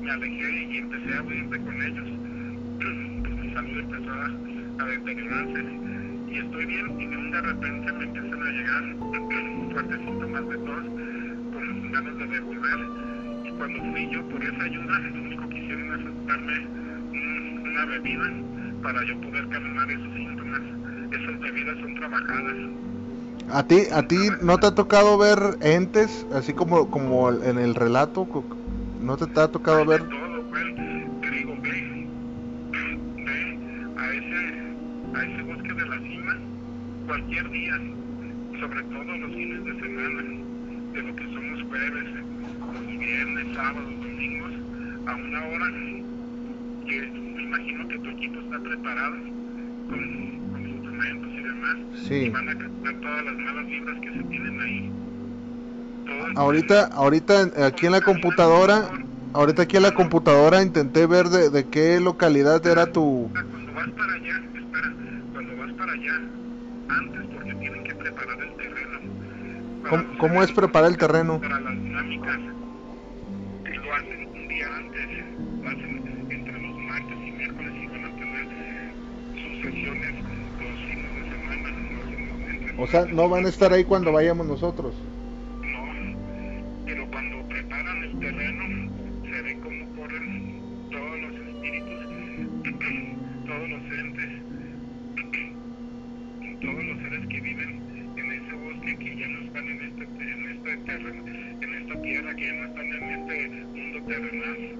me 0.01 0.11
alejé 0.11 0.65
y 0.71 0.77
empecé 0.77 1.15
a 1.15 1.23
huir 1.23 1.49
de 1.49 1.59
con 1.59 1.81
ellos, 1.81 2.07
salud 3.55 3.79
empezó 3.79 4.11
a, 4.11 4.85
deteriorarse 4.85 5.63
y 6.27 6.37
estoy 6.37 6.65
bien 6.65 7.01
y 7.01 7.31
de 7.31 7.41
repente 7.41 7.93
me 7.93 8.03
empiezan 8.03 8.43
a 8.43 8.51
llegar 8.51 8.83
fuertes 9.71 9.97
síntomas 9.97 10.49
de 10.49 10.57
tos 10.57 10.85
con 11.53 11.91
ganas 11.91 12.17
de 12.19 12.27
devolver 12.27 12.79
y 13.45 13.51
cuando 13.57 13.79
fui 13.91 14.09
yo 14.11 14.29
por 14.29 14.43
esa 14.43 14.63
ayuda 14.63 14.99
lo 14.99 15.21
único 15.23 15.49
que 15.49 15.57
hicieron 15.57 15.99
es 15.99 16.27
darme 16.27 16.67
una 17.63 17.85
bebida 17.85 18.33
para 18.83 19.03
yo 19.05 19.21
poder 19.21 19.47
calmar 19.47 19.89
esos 19.89 20.13
síntomas 20.13 20.61
esas 21.11 21.39
bebidas 21.39 21.77
son 21.79 21.95
trabajadas 21.95 22.55
¿A 23.51 23.63
ti, 23.63 23.83
a 23.91 24.07
ti 24.07 24.17
no 24.41 24.57
te 24.57 24.67
ha 24.67 24.75
tocado 24.75 25.17
ver 25.19 25.37
entes, 25.61 26.25
así 26.33 26.51
como, 26.53 26.89
como 26.89 27.29
en 27.29 27.59
el 27.59 27.75
relato? 27.75 28.27
¿No 29.01 29.17
te, 29.17 29.39
ha 29.39 29.47
tocado 29.47 29.85
ver? 29.85 30.01
Todo, 30.09 30.43
pues, 30.49 30.65
te 31.21 31.29
digo, 31.29 31.55
ve, 31.61 32.07
ve 32.71 33.59
a 33.97 34.13
ese, 34.13 35.15
a 35.15 35.25
ese 35.25 35.41
bosque 35.43 35.73
de 35.73 35.85
la 35.87 35.99
cima 35.99 36.37
cualquier 37.05 37.51
día, 37.51 37.73
sobre 38.59 38.81
todo 38.83 39.03
los 39.03 39.31
fines 39.35 39.63
de 39.63 39.79
semana, 39.79 40.21
de 40.93 41.03
lo 41.03 41.15
que 41.15 41.23
son 41.25 41.51
los 41.51 41.61
jueves, 41.69 42.05
los 42.73 42.87
viernes, 42.87 43.55
sábados, 43.55 43.93
domingos, 44.01 44.53
a 45.05 45.15
una 45.15 45.45
hora 45.45 45.67
que 46.87 47.01
me 47.11 47.43
imagino 47.43 47.87
que 47.89 47.99
tu 47.99 48.09
equipo 48.09 48.39
está 48.39 48.59
preparado 48.59 49.15
con, 49.87 50.51
con 50.51 50.67
instrumentos 50.67 51.31
y 51.31 51.43
demás, 51.43 51.77
sí. 52.07 52.15
y 52.15 52.29
van 52.29 52.49
a 52.49 52.57
captar 52.57 52.95
todas 53.01 53.25
las 53.25 53.35
malas 53.35 53.65
vibras 53.67 53.99
que 54.01 54.13
se 54.13 54.23
tienen 54.23 54.61
ahí. 54.61 54.91
ahorita, 56.35 56.85
ahorita 56.87 57.65
aquí 57.65 57.85
en 57.85 57.91
la 57.93 58.01
computadora, 58.01 58.89
ahorita 59.33 59.63
aquí 59.63 59.77
en 59.77 59.83
la 59.83 59.93
computadora 59.93 60.61
intenté 60.61 61.05
ver 61.05 61.27
de, 61.27 61.49
de 61.49 61.67
qué 61.67 61.99
localidad 61.99 62.65
era 62.65 62.91
tu... 62.91 63.29
Cuando 63.31 63.73
vas 63.73 63.89
para 63.89 64.13
allá, 64.13 64.41
espera, 64.55 64.93
cuando 65.33 65.57
vas 65.57 65.73
para 65.73 65.91
allá, 65.91 66.21
antes 66.89 67.21
porque 67.33 67.53
tienen 67.55 67.83
que 67.83 67.95
preparar 67.95 68.39
el 68.39 68.55
terreno. 68.55 68.99
¿Cómo, 69.89 70.17
¿Cómo, 70.17 70.43
es 70.43 70.51
preparar 70.51 70.89
el 70.91 70.97
terreno? 70.97 71.39
Para 71.41 71.59
las 71.59 71.73
dinámicas. 71.73 72.39
Y 73.65 73.77
lo 73.77 73.93
hacen 73.93 74.27
un 74.33 74.47
día 74.47 74.67
antes, 74.77 75.07
lo 75.61 75.69
hacen 75.69 76.27
entre 76.29 76.53
los 76.53 76.77
martes 76.79 77.17
y 77.17 77.31
miércoles 77.31 77.73
y 77.83 77.87
van 77.87 78.05
a 78.05 78.09
tener 78.15 78.45
sus 79.33 79.61
sesiones 79.61 80.15
los 80.59 80.75
fines 80.87 81.11
de 81.15 81.21
semana. 81.29 81.69
Entre 82.49 82.64
o 82.77 82.88
sea, 82.88 83.05
no 83.05 83.29
van 83.29 83.45
a 83.45 83.49
estar 83.49 83.71
ahí 83.71 83.83
cuando 83.85 84.11
vayamos 84.11 84.45
nosotros. 84.45 84.93
No, 85.61 86.85
pero 86.85 87.07
cuando 87.09 87.47
preparan 87.47 88.03
el 88.03 88.19
terreno, 88.19 88.91
se 89.23 89.41
ve 89.41 89.57
cómo 89.63 89.95
corren 89.95 90.61
todos 90.91 91.19
los 91.21 91.33
espíritus, 91.35 91.99
todos 93.45 93.69
los 93.69 93.81
entes, 93.99 94.29
todos 96.61 96.83
los 96.83 96.97
seres 96.97 97.27
que 97.27 97.41
viven 97.41 97.81
en 98.17 98.31
ese 98.31 98.53
bosque 98.55 98.97
que 98.97 99.17
ya 99.17 99.27
no 99.27 99.39
están 99.45 99.67
en 99.69 99.81
este, 99.81 100.03
en 100.03 100.45
este 100.51 100.77
terreno, 100.77 101.27
en 101.61 101.73
esta 101.75 102.01
tierra, 102.01 102.35
que 102.35 102.45
ya 102.45 102.53
no 102.53 102.65
están 102.65 102.85
en 102.85 103.09
este 103.09 103.65
mundo 103.73 104.03
terrenal, 104.07 104.75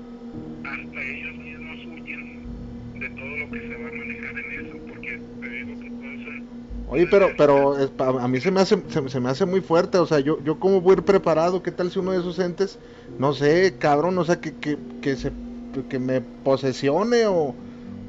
hasta 0.65 1.01
ellos 1.01 1.38
mismos 1.38 1.86
huyen 1.86 2.45
de 2.99 3.10
todo 3.10 3.38
lo 3.38 3.51
que 3.51 3.60
se 3.60 3.75
va 3.77 3.88
a 3.88 3.91
manejar 3.91 4.39
en 4.39 4.65
eso, 4.65 4.77
porque 4.88 5.19
te 5.41 5.49
digo 5.49 5.79
que 5.79 5.89
todos 5.89 6.23
son 6.23 6.45
Oye, 6.88 7.08
pero 7.08 7.32
pero 7.36 7.76
a 8.19 8.28
mí 8.28 8.39
se 8.39 8.52
me 8.52 8.62
hace 8.62 8.82
se, 8.89 9.10
se, 9.10 9.19
me 9.19 9.30
hace 9.30 9.45
muy 9.45 9.62
fuerte, 9.62 9.98
o 9.98 10.06
sea, 10.06 10.19
yo 10.19 10.41
yo 10.43 10.60
cómo 10.60 10.82
voy 10.82 10.91
a 10.91 10.98
ir 10.98 11.04
preparado, 11.04 11.63
¿qué 11.63 11.71
tal 11.71 11.89
si 11.89 12.00
uno 12.00 12.12
de 12.12 12.19
esos 12.19 12.38
entes, 12.38 12.78
no 13.17 13.34
sé, 13.34 13.76
cabrón, 13.80 14.17
o 14.17 14.24
sea, 14.24 14.39
que 14.39 14.54
que, 14.56 14.78
que 15.02 15.15
se 15.15 15.32
que 15.89 16.00
me 16.00 16.21
posesione 16.21 17.26
o 17.26 17.56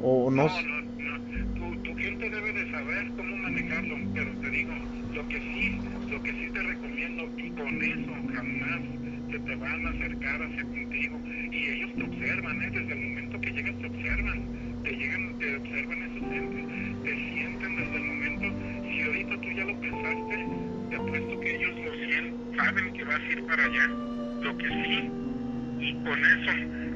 o 0.02 0.30
no, 0.30 0.44
no, 0.44 0.62
no, 0.62 0.80
no. 0.82 1.74
Tu, 1.74 1.82
tu, 1.82 1.96
gente 1.96 2.28
debe 2.28 2.52
de 2.52 2.70
saber 2.70 3.10
cómo 3.16 3.36
manejarlo, 3.38 3.96
pero 4.14 4.30
te 4.40 4.50
digo, 4.50 4.72
lo 5.14 5.28
que 5.28 5.40
sí, 5.40 5.80
lo 6.10 6.22
que 6.22 6.32
sí 6.32 6.50
te 6.52 6.62
recomiendo 6.62 7.24
y 7.38 7.50
con 7.50 7.82
eso 7.82 8.12
jamás 8.34 8.80
se 9.30 9.38
te 9.38 9.56
van 9.56 9.86
a 9.86 9.90
acercar 9.90 10.42
hacia 10.42 10.62
contigo 10.62 11.18
y 11.50 11.66
ellos 11.66 11.90
te 11.96 12.02
observan, 12.02 12.62
¿eh? 12.62 12.70
desde 12.72 12.92
el 12.92 13.05
para 23.46 23.64
allá, 23.64 23.90
lo 24.42 24.56
que 24.58 24.68
sí, 24.68 25.10
y 25.78 25.94
con 26.04 26.18
eso 26.18 26.50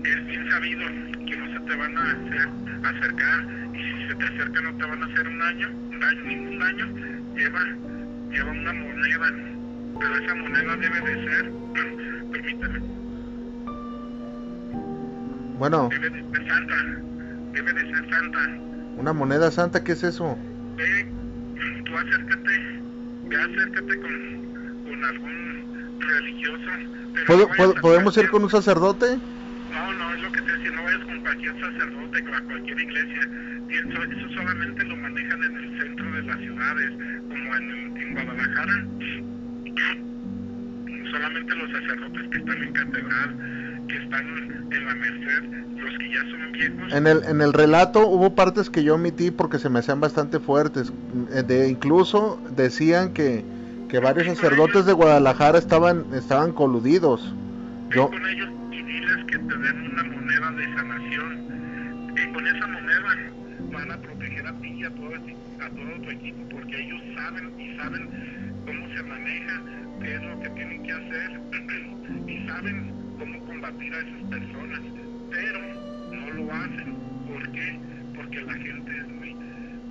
es 0.05 0.27
bien 0.27 0.51
sabido 0.51 0.87
que 1.27 1.37
no 1.37 1.53
se 1.53 1.61
te 1.61 1.77
van 1.77 1.97
a 1.97 2.03
hacer, 2.03 2.49
acercar 2.85 3.47
y 3.75 3.83
si 3.83 4.09
se 4.09 4.15
te 4.15 4.25
acercan 4.25 4.65
no 4.65 4.77
te 4.77 4.85
van 4.85 5.03
a 5.03 5.07
hacer 5.07 5.29
un 5.29 5.39
daño, 5.39 5.69
un 5.91 6.01
daño, 6.01 6.25
ningún 6.25 6.59
daño, 6.59 6.87
lleva, 7.37 7.65
lleva 8.31 8.51
una 8.51 8.73
moneda, 8.73 9.33
pero 9.99 10.17
esa 10.17 10.35
moneda 10.35 10.77
debe 10.77 11.01
de 11.01 11.29
ser, 11.29 11.53
permíteme, 12.33 12.81
bueno, 15.59 15.89
debe 15.91 16.09
de 16.09 16.23
ser 16.33 16.49
santa, 16.49 16.75
debe 17.53 17.73
de 17.75 17.95
ser 17.95 18.11
santa. 18.11 18.39
Una 18.97 19.13
moneda 19.13 19.51
santa, 19.51 19.85
¿qué 19.85 19.93
es 19.93 20.03
eso? 20.03 20.39
Ve, 20.77 21.07
tú 21.85 21.97
acércate, 21.97 22.81
ve 23.27 23.37
acércate 23.37 24.01
con, 24.01 24.85
con 24.85 25.05
algún 25.05 25.50
religioso. 26.01 26.65
Pero 27.15 27.27
¿Puedo, 27.27 27.49
no 27.49 27.55
¿puedo, 27.55 27.71
a 27.71 27.81
¿Podemos 27.81 28.17
ir 28.17 28.31
con 28.31 28.43
un 28.45 28.51
sacerdote? 28.51 29.19
No, 29.73 29.93
no, 29.95 30.15
es 30.15 30.23
lo 30.23 30.33
que 30.33 30.43
te 30.43 30.53
decía, 30.53 30.71
no 30.73 30.83
vayas 30.83 31.05
con 31.05 31.21
cualquier 31.21 31.61
sacerdote, 31.61 32.19
a 32.19 32.41
cualquier 32.43 32.81
iglesia. 32.81 33.31
Pienso, 33.69 34.03
eso 34.03 34.29
solamente 34.35 34.85
lo 34.85 34.97
manejan 34.97 35.43
en 35.45 35.57
el 35.57 35.81
centro 35.81 36.13
de 36.13 36.23
las 36.23 36.39
ciudades, 36.39 36.91
como 37.29 37.57
en, 37.57 37.97
en 37.97 38.15
Guadalajara. 38.15 38.87
Solamente 41.11 41.55
los 41.57 41.71
sacerdotes 41.73 42.29
que 42.31 42.39
están 42.39 42.63
en 42.63 42.73
catedral, 42.73 43.37
que 43.89 43.97
están 43.97 44.27
en 44.71 44.87
la 44.87 44.95
Merced, 44.95 45.43
los 45.77 45.99
que 45.99 46.11
ya 46.11 46.21
son 46.31 46.53
viejos. 46.53 46.93
En 46.93 47.07
el, 47.07 47.23
en 47.25 47.41
el 47.41 47.53
relato 47.53 48.07
hubo 48.07 48.35
partes 48.35 48.71
que 48.71 48.83
yo 48.85 48.95
omití 48.95 49.31
porque 49.31 49.59
se 49.59 49.69
me 49.69 49.81
hacían 49.81 50.01
bastante 50.01 50.39
fuertes. 50.41 50.93
Eh, 51.33 51.43
De, 51.43 51.69
incluso 51.69 52.41
decían 52.57 53.13
que, 53.13 53.45
que 53.91 53.99
varios 53.99 54.27
sacerdotes 54.27 54.87
de 54.87 54.93
Guadalajara 54.93 55.59
estaban, 55.59 56.07
estaban 56.15 56.53
coludidos. 56.53 57.35
Yo, 57.91 58.09
con 58.09 58.25
ellos 58.25 58.49
y 58.71 58.83
diles 58.83 59.25
que 59.27 59.39
te 59.39 59.57
den 59.59 59.91
una 59.93 60.05
moneda 60.05 60.51
de 60.53 60.65
sanación. 60.77 62.13
Y 62.17 62.33
con 62.33 62.47
esa 62.47 62.67
moneda 62.69 63.33
van 63.73 63.91
a 63.91 63.97
proteger 63.97 64.47
a 64.47 64.53
ti 64.61 64.69
y 64.69 64.85
a 64.85 64.91
todo, 64.91 65.11
a 65.15 65.71
todo 65.71 66.03
tu 66.05 66.11
equipo, 66.11 66.39
porque 66.51 66.81
ellos 66.81 67.03
saben 67.17 67.53
y 67.59 67.77
saben 67.77 68.63
cómo 68.65 68.97
se 68.97 69.03
maneja, 69.03 69.63
qué 70.01 70.15
es 70.15 70.23
lo 70.23 70.41
que 70.41 70.51
tienen 70.51 70.83
que 70.85 70.93
hacer 70.93 71.41
y 72.29 72.47
saben 72.47 72.93
cómo 73.19 73.45
combatir 73.45 73.93
a 73.93 73.99
esas 73.99 74.31
personas, 74.31 74.81
pero 75.31 75.61
no 76.13 76.31
lo 76.31 76.53
hacen. 76.53 76.97
¿Por 77.27 77.51
qué? 77.53 77.79
Porque 78.15 78.41
la 78.43 78.55
gente 78.55 78.99
es 78.99 79.09
muy, 79.09 79.35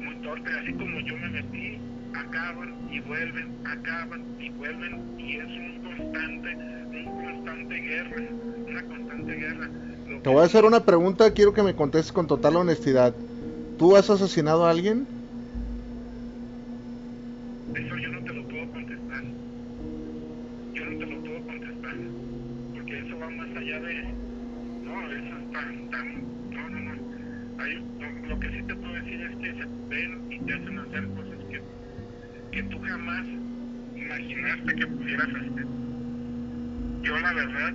muy 0.05 0.15
torpe, 0.23 0.49
así 0.61 0.73
como 0.73 0.99
yo 1.01 1.17
me 1.17 1.29
metí, 1.29 1.88
acaban 2.13 2.73
y 2.91 2.99
vuelven, 3.01 3.47
acaban 3.65 4.23
y 4.39 4.49
vuelven 4.51 5.19
y 5.19 5.35
es 5.37 5.45
un 5.45 5.81
constante, 5.83 6.55
un 6.55 7.23
constante 7.23 7.75
guerra, 7.75 8.21
una 8.67 8.83
constante 8.83 9.33
guerra. 9.35 9.69
Lo 10.09 10.21
te 10.21 10.29
voy 10.29 10.41
a 10.41 10.45
hacer 10.45 10.65
una 10.65 10.85
pregunta, 10.85 11.31
quiero 11.33 11.53
que 11.53 11.63
me 11.63 11.75
contestes 11.75 12.11
con 12.11 12.27
total 12.27 12.55
honestidad. 12.55 13.15
¿Tú 13.77 13.95
has 13.95 14.09
asesinado 14.09 14.65
a 14.65 14.71
alguien? 14.71 15.07
Eso 17.73 17.97
yo 17.97 18.09
no 18.09 18.19
te 18.23 18.33
lo 18.33 18.43
puedo 18.47 18.69
contestar. 18.71 19.23
Yo 20.73 20.85
no 20.85 20.97
te 20.97 21.05
lo 21.05 21.19
puedo 21.21 21.41
contestar. 21.45 21.95
Porque 22.73 22.99
eso 22.99 23.19
va 23.19 23.29
más 23.29 23.49
allá 23.55 23.79
de... 23.79 24.03
No, 24.83 25.11
eso 25.11 25.37
es 25.37 25.51
tan... 25.53 25.89
tan 25.89 26.23
no, 26.49 26.69
no, 26.69 26.79
no. 26.79 27.63
Hay, 27.63 27.75
lo, 27.99 28.27
lo 28.27 28.39
que 28.39 28.49
sí 28.49 28.63
te 28.63 28.75
puedo 28.75 28.93
decir 28.95 29.21
es 29.21 29.37
que 29.37 29.53
se 29.53 29.67
ven 29.87 30.19
y 30.29 30.39
te 30.39 30.53
hacen 30.53 30.79
hacer 30.79 31.07
cosas 31.09 31.39
que, 31.49 31.61
que 32.51 32.63
tú 32.63 32.79
jamás 32.81 33.25
que 34.65 34.87
pudieras 34.87 35.27
hacer. 35.27 35.65
Yo 37.01 37.19
la 37.19 37.33
verdad, 37.33 37.73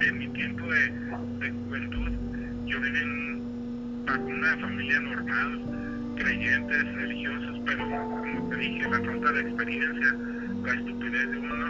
en 0.00 0.18
mi 0.18 0.28
tiempo 0.28 0.66
de, 0.66 1.50
juventud, 1.50 2.10
yo 2.66 2.80
viví 2.80 2.98
en, 2.98 3.42
una 4.08 4.56
familia 4.58 5.00
normal, 5.00 5.60
creyentes, 6.16 6.94
religiosos, 6.94 7.60
pero 7.66 7.88
como 7.88 8.48
te 8.50 8.56
dije, 8.56 8.88
la 8.90 9.00
falta 9.00 9.32
de 9.32 9.40
experiencia, 9.42 10.16
la 10.64 10.74
estupidez 10.74 11.30
de 11.30 11.38
uno, 11.38 11.66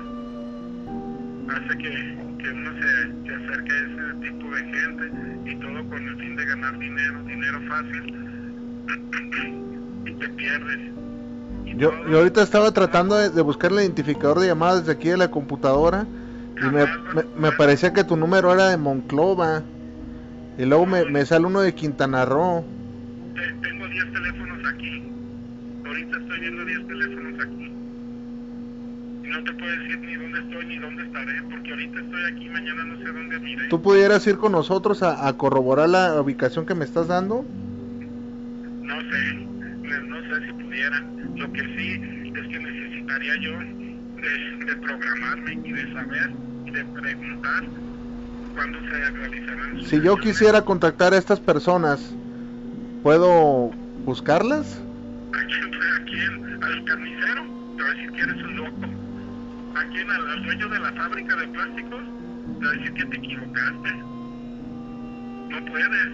hace 1.50 1.78
que, 1.78 2.16
que 2.38 2.50
uno 2.50 2.70
se, 2.80 3.26
se 3.26 3.34
acerque 3.34 3.72
a 3.72 3.76
ese 3.76 4.14
tipo 4.22 4.54
de 4.54 4.64
gente 4.64 5.04
y 5.50 5.54
todo 5.56 5.88
con 5.88 6.08
el 6.08 6.16
fin 6.16 6.36
de 6.36 6.44
ganar 6.46 6.78
dinero, 6.78 7.22
dinero 7.24 7.60
fácil, 7.68 8.14
y 10.06 10.12
te 10.14 10.28
pierdes. 10.28 11.01
Yo, 11.76 11.92
yo 12.06 12.18
ahorita 12.18 12.42
estaba 12.42 12.70
tratando 12.72 13.16
de, 13.16 13.30
de 13.30 13.40
buscar 13.42 13.72
el 13.72 13.78
identificador 13.78 14.38
de 14.40 14.48
llamadas 14.48 14.80
desde 14.80 14.92
aquí 14.92 15.08
de 15.08 15.16
la 15.16 15.30
computadora 15.30 16.06
y 16.60 16.64
me, 16.68 16.86
me, 17.14 17.24
me 17.38 17.52
parecía 17.52 17.92
que 17.92 18.04
tu 18.04 18.16
número 18.16 18.52
era 18.52 18.68
de 18.68 18.76
Monclova 18.76 19.62
y 20.58 20.64
luego 20.64 20.86
me, 20.86 21.04
me 21.06 21.24
sale 21.24 21.46
uno 21.46 21.60
de 21.60 21.74
Quintana 21.74 22.24
Roo. 22.24 22.62
Te- 23.34 23.68
tengo 23.68 23.86
10 23.88 24.12
teléfonos 24.12 24.58
aquí. 24.74 25.02
Ahorita 25.86 26.16
estoy 26.18 26.40
viendo 26.40 26.64
10 26.64 26.86
teléfonos 26.86 27.40
aquí. 27.40 27.72
Y 29.24 29.28
no 29.28 29.44
te 29.44 29.52
puedo 29.54 29.72
decir 29.78 29.98
ni 30.00 30.14
dónde 30.14 30.38
estoy 30.40 30.66
ni 30.66 30.78
dónde 30.78 31.02
estaré, 31.04 31.42
porque 31.50 31.70
ahorita 31.70 32.00
estoy 32.00 32.22
aquí, 32.32 32.48
mañana 32.50 32.84
no 32.84 32.98
sé 32.98 33.04
dónde 33.12 33.38
miré. 33.40 33.68
¿Tú 33.68 33.80
pudieras 33.80 34.26
ir 34.26 34.36
con 34.36 34.52
nosotros 34.52 35.02
a, 35.02 35.26
a 35.26 35.32
corroborar 35.38 35.88
la 35.88 36.20
ubicación 36.20 36.66
que 36.66 36.74
me 36.74 36.84
estás 36.84 37.08
dando? 37.08 37.44
No 38.82 39.00
sé, 39.10 39.46
no, 40.00 40.20
no 40.20 40.34
sé 40.34 40.46
si 40.46 40.52
pudiera. 40.52 41.00
Lo 41.36 41.52
que 41.52 41.60
sí 41.60 42.32
es 42.34 42.48
que 42.48 42.58
necesitaría 42.58 43.34
yo 43.40 43.58
de, 43.58 44.64
de 44.66 44.76
programarme 44.76 45.60
y 45.64 45.72
de 45.72 45.92
saber 45.92 46.30
y 46.66 46.70
de 46.70 46.84
preguntar 46.84 47.64
cuándo 48.54 48.78
se 48.80 49.10
realizarán 49.10 49.82
Si 49.84 50.00
yo 50.00 50.16
quisiera 50.16 50.62
contactar 50.62 51.14
a 51.14 51.18
estas 51.18 51.40
personas, 51.40 52.14
¿puedo 53.02 53.70
buscarlas? 54.04 54.80
¿A 55.32 55.46
quién? 55.46 55.74
¿A 55.74 56.04
quién? 56.04 56.62
¿Al 56.62 56.84
carnicero? 56.84 57.44
Te 57.76 57.82
va 57.82 57.88
a 57.88 57.94
decir 57.94 58.10
que 58.12 58.20
eres 58.20 58.42
un 58.42 58.56
loco. 58.56 58.86
¿A 59.74 59.84
quién? 59.88 60.10
¿Al, 60.10 60.30
al 60.30 60.42
dueño 60.44 60.68
de 60.68 60.80
la 60.80 60.92
fábrica 60.92 61.36
de 61.36 61.48
plásticos? 61.48 62.02
Te 62.60 62.64
va 62.66 62.70
a 62.70 62.74
decir 62.74 62.92
que 62.92 63.04
te 63.06 63.16
equivocaste. 63.16 63.92
No 65.48 65.64
puedes. 65.66 66.08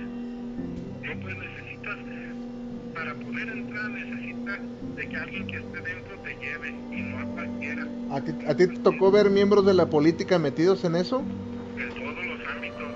No 1.03 1.21
puedes, 1.21 1.58
para 2.99 3.15
poder 3.15 3.49
entrar 3.49 3.91
necesitas 3.91 4.59
de 4.97 5.09
que 5.09 5.17
alguien 5.17 5.47
que 5.47 5.57
esté 5.59 5.81
dentro 5.81 6.19
te 6.25 6.35
lleve 6.37 6.69
y 6.91 7.03
no 7.03 7.19
a 7.19 7.25
cualquiera. 7.27 7.87
¿A 8.11 8.21
ti, 8.21 8.33
a 8.47 8.57
ti 8.57 8.67
te 8.67 8.79
tocó 8.81 9.13
ver 9.13 9.31
miembros 9.31 9.65
de 9.65 9.75
la 9.75 9.87
política 9.87 10.39
metidos 10.39 10.85
en 10.85 10.97
eso? 10.97 11.23
De 11.77 11.87
todos 11.87 12.27
los 12.27 12.49
ámbitos. 12.49 12.89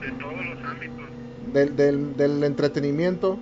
De 0.00 0.10
todos 0.12 0.46
los 0.46 0.64
ámbitos. 0.64 1.06
Del, 1.52 1.76
del, 1.76 2.16
del 2.16 2.44
entretenimiento. 2.44 3.38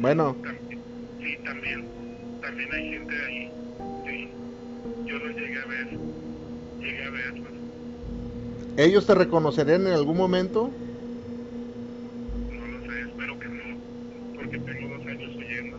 Bueno, 0.00 0.34
También, 0.42 0.80
sí, 1.20 1.38
también. 1.44 1.84
También 2.40 2.72
hay 2.72 2.90
gente 2.90 3.14
ahí. 3.26 3.50
Sí. 4.06 4.28
Yo 5.06 5.18
los 5.18 5.36
llegué 5.36 5.62
a 5.62 5.66
ver. 5.66 5.98
Llegué 6.80 7.04
a 7.04 7.10
verlos. 7.10 7.48
¿ellos 8.76 9.06
te 9.06 9.14
reconocerían 9.14 9.86
en 9.86 9.92
algún 9.92 10.16
momento? 10.16 10.70
No 12.50 12.66
lo 12.66 12.80
sé, 12.86 13.00
espero 13.02 13.38
que 13.38 13.48
no, 13.48 13.76
porque 14.34 14.58
tengo 14.58 14.96
dos 14.96 15.06
años 15.06 15.36
huyendo. 15.36 15.76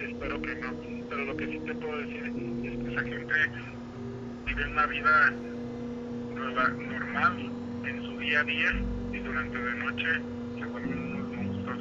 Espero 0.00 0.42
que 0.42 0.54
no, 0.56 0.72
pero 1.08 1.24
lo 1.24 1.36
que 1.36 1.46
sí 1.46 1.60
te 1.64 1.74
puedo 1.74 1.98
decir 1.98 2.24
es 2.24 2.32
que 2.84 2.92
esa 2.92 3.02
gente 3.02 3.34
vive 4.46 4.70
una 4.70 4.81
vida 4.92 5.32
nueva- 6.34 6.68
normal 6.68 7.50
en 7.86 8.02
su 8.04 8.18
día 8.18 8.40
a 8.40 8.44
día 8.44 8.70
y 9.12 9.18
durante 9.20 9.58
la 9.58 9.74
noche 9.84 10.06
se 10.58 10.64
vuelven 10.66 10.98
unos 10.98 11.36
monstruos. 11.36 11.80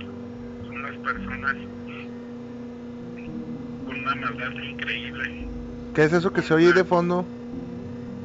Son 0.65 0.75
unas 0.77 0.97
personas 0.97 1.55
con 3.85 3.99
una 3.99 4.15
maldad 4.15 4.51
increíble, 4.63 5.47
¿Qué 5.93 6.03
es 6.05 6.13
eso 6.13 6.31
que 6.31 6.41
se 6.41 6.53
oye 6.53 6.71
de 6.71 6.85
fondo? 6.85 7.25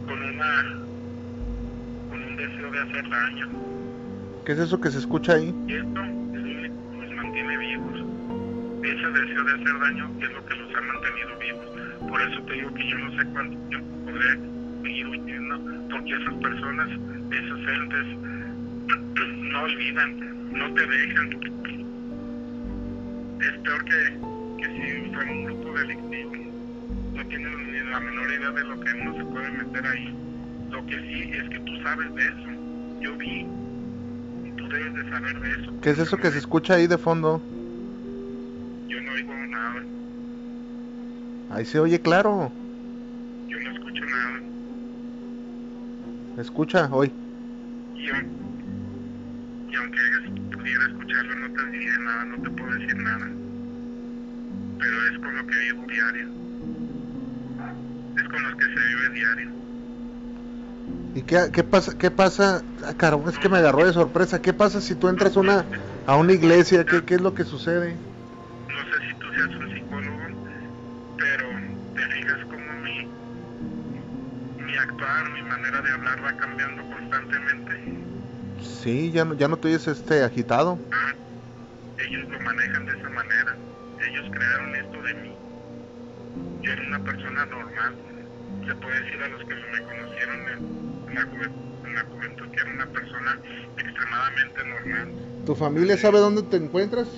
con 0.07 0.22
una 0.22 0.87
con 2.11 2.22
un 2.22 2.37
deseo 2.37 2.70
de 2.70 2.79
hacer 2.79 3.09
daño. 3.11 3.49
¿Qué 4.44 4.53
es 4.53 4.59
eso 4.61 4.81
que 4.81 4.90
se 4.90 4.99
escucha 4.99 5.33
ahí? 5.35 5.53
Y 5.66 5.75
esto 5.75 6.01
es 6.01 6.42
lo 6.42 6.51
único 6.53 6.90
que 6.92 7.07
los 7.07 7.16
mantiene 7.16 7.57
vivos. 7.59 8.05
Ese 8.85 9.07
deseo 9.20 9.42
de 9.44 9.53
hacer 9.53 9.79
daño 9.81 10.11
es 10.22 10.31
lo 10.33 10.46
que 10.46 10.55
los 10.55 10.75
ha 10.77 10.81
mantenido 10.81 11.38
vivos. 11.40 11.66
Por 12.09 12.22
eso 12.22 12.40
te 12.42 12.53
digo 12.53 12.72
que 12.75 12.88
yo 12.88 12.99
no 12.99 13.11
sé 13.18 13.27
cuánto 13.33 13.59
tiempo 13.68 13.96
podré 14.07 14.38
porque 15.90 16.14
esas 16.14 16.35
personas, 16.35 16.88
esos 17.31 17.61
entes, 17.61 18.07
no 19.53 19.62
olvidan, 19.62 20.51
no 20.53 20.75
te 20.75 20.87
dejan. 20.87 21.31
Es 23.40 23.59
peor 23.62 23.85
que, 23.85 24.18
que 24.59 24.66
si 24.68 25.14
fuera 25.14 25.33
un 25.33 25.44
grupo 25.44 25.72
delictivo. 25.79 26.33
No 27.14 27.27
tienen 27.27 27.72
ni 27.72 27.90
la 27.90 28.01
menor 28.01 28.31
idea 28.31 28.51
de 28.51 28.64
lo 28.64 28.81
que 28.81 28.92
uno 29.01 29.16
se 29.16 29.25
puede 29.25 29.51
meter 29.51 29.87
ahí. 29.87 30.14
Lo 30.70 30.87
que 30.87 31.01
sí 31.01 31.31
es 31.33 31.49
que 31.49 31.59
tú 31.61 31.72
sabes 31.83 32.14
de 32.14 32.22
eso. 32.22 33.01
Yo 33.01 33.16
vi 33.16 33.46
y 34.44 34.51
tú 34.57 34.68
debes 34.68 34.94
de 34.94 35.11
saber 35.11 35.40
de 35.40 35.51
eso. 35.62 35.81
¿Qué 35.83 35.90
es 35.90 35.99
eso 35.99 36.16
que 36.16 36.31
se 36.31 36.38
escucha 36.38 36.75
ahí 36.75 36.87
de 36.87 36.99
fondo? 36.99 37.40
Yo 38.88 39.01
no 39.03 39.12
oigo 39.12 39.33
nada, 39.51 39.83
Ahí 41.51 41.64
se 41.64 41.79
oye 41.81 42.01
claro. 42.01 42.51
yo 43.49 43.59
no 43.61 43.70
escucho 43.70 44.05
nada. 44.05 44.40
Escucha, 46.38 46.88
hoy. 46.92 47.11
Y, 47.94 48.03
y 48.03 48.11
aunque 49.77 50.01
pudiera 50.53 50.87
escucharlo, 50.87 51.35
no 51.37 51.55
te 51.55 51.70
diría 51.70 51.99
nada, 51.99 52.25
no 52.27 52.42
te 52.42 52.51
puedo 52.51 52.72
decir 52.75 52.96
nada. 52.96 53.27
Pero 54.79 55.07
es 55.12 55.18
con 55.18 55.37
lo 55.37 55.46
que 55.46 55.59
vivo 55.59 55.87
diario. 55.88 56.29
Es 58.16 58.29
con 58.29 58.42
los 58.42 58.55
que 58.57 58.64
se 58.64 58.87
vive 58.87 59.11
diario. 59.14 59.51
¿Y 61.14 61.22
qué, 61.22 61.51
qué 61.53 61.64
pasa? 61.64 61.96
¿Qué 61.96 62.11
pasa? 62.11 62.62
Ah, 62.85 62.94
carajo, 62.94 63.29
es 63.31 63.38
que 63.38 63.49
me 63.49 63.57
agarró 63.57 63.87
de 63.87 63.92
sorpresa. 63.94 64.42
¿Qué 64.42 64.53
pasa 64.53 64.81
si 64.83 64.94
tú 64.94 65.09
entras 65.09 65.37
a 65.37 65.40
una, 65.40 65.64
a 66.07 66.16
una 66.16 66.33
iglesia? 66.35 66.85
¿Qué, 66.85 67.03
¿Qué 67.05 67.14
es 67.14 67.20
lo 67.22 67.33
que 67.35 67.44
sucede? 67.44 67.94
No 68.68 68.85
sé 68.85 69.09
si 69.09 69.14
tú 69.18 69.27
seas 69.35 69.49
un 69.49 69.86
actuar, 74.88 75.31
mi 75.33 75.42
manera 75.42 75.81
de 75.83 75.90
hablar 75.90 76.25
va 76.25 76.37
cambiando 76.37 76.83
constantemente. 76.90 78.62
Sí, 78.62 79.11
ya 79.12 79.25
no, 79.25 79.35
ya 79.35 79.49
no 79.49 79.57
te 79.59 79.68
oyes 79.68 79.87
este 79.88 80.22
agitado. 80.22 80.79
Ah, 80.92 81.14
ellos 81.99 82.29
lo 82.29 82.40
manejan 82.40 82.87
de 82.87 82.92
esa 82.99 83.11
manera. 83.11 83.57
Ellos 84.09 84.31
crearon 84.33 84.75
esto 84.77 85.03
de 85.03 85.14
mí. 85.14 85.38
Yo 86.62 86.72
era 86.72 86.83
una 86.88 87.05
persona 87.05 87.46
normal. 87.46 87.96
Se 88.66 88.75
puede 88.77 89.01
decir 89.03 89.22
a 89.22 89.29
los 89.29 89.40
que 89.44 89.55
me 89.55 89.83
conocieron 89.83 90.40
en, 90.40 91.14
la, 91.14 91.22
en 91.88 91.94
la 91.94 92.05
juventud 92.05 92.51
que 92.51 92.61
era 92.61 92.70
una 92.72 92.87
persona 92.87 93.40
extremadamente 93.77 94.64
normal. 94.64 95.44
¿Tu 95.44 95.55
familia 95.55 95.96
sabe 95.96 96.18
dónde 96.18 96.42
te 96.44 96.57
encuentras? 96.57 97.09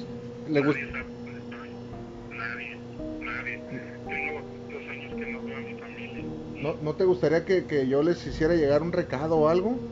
¿Le 0.47 0.61
gust- 0.63 0.79
¿No, 6.69 6.77
¿No 6.81 6.97
te 6.97 7.05
gustaría 7.05 7.45
que, 7.47 7.67
que 7.67 7.89
yo 7.89 8.03
les 8.03 8.27
hiciera 8.27 8.55
llegar 8.55 8.83
un 8.83 8.93
recado 8.93 9.39
o 9.39 9.49
algo? 9.49 9.87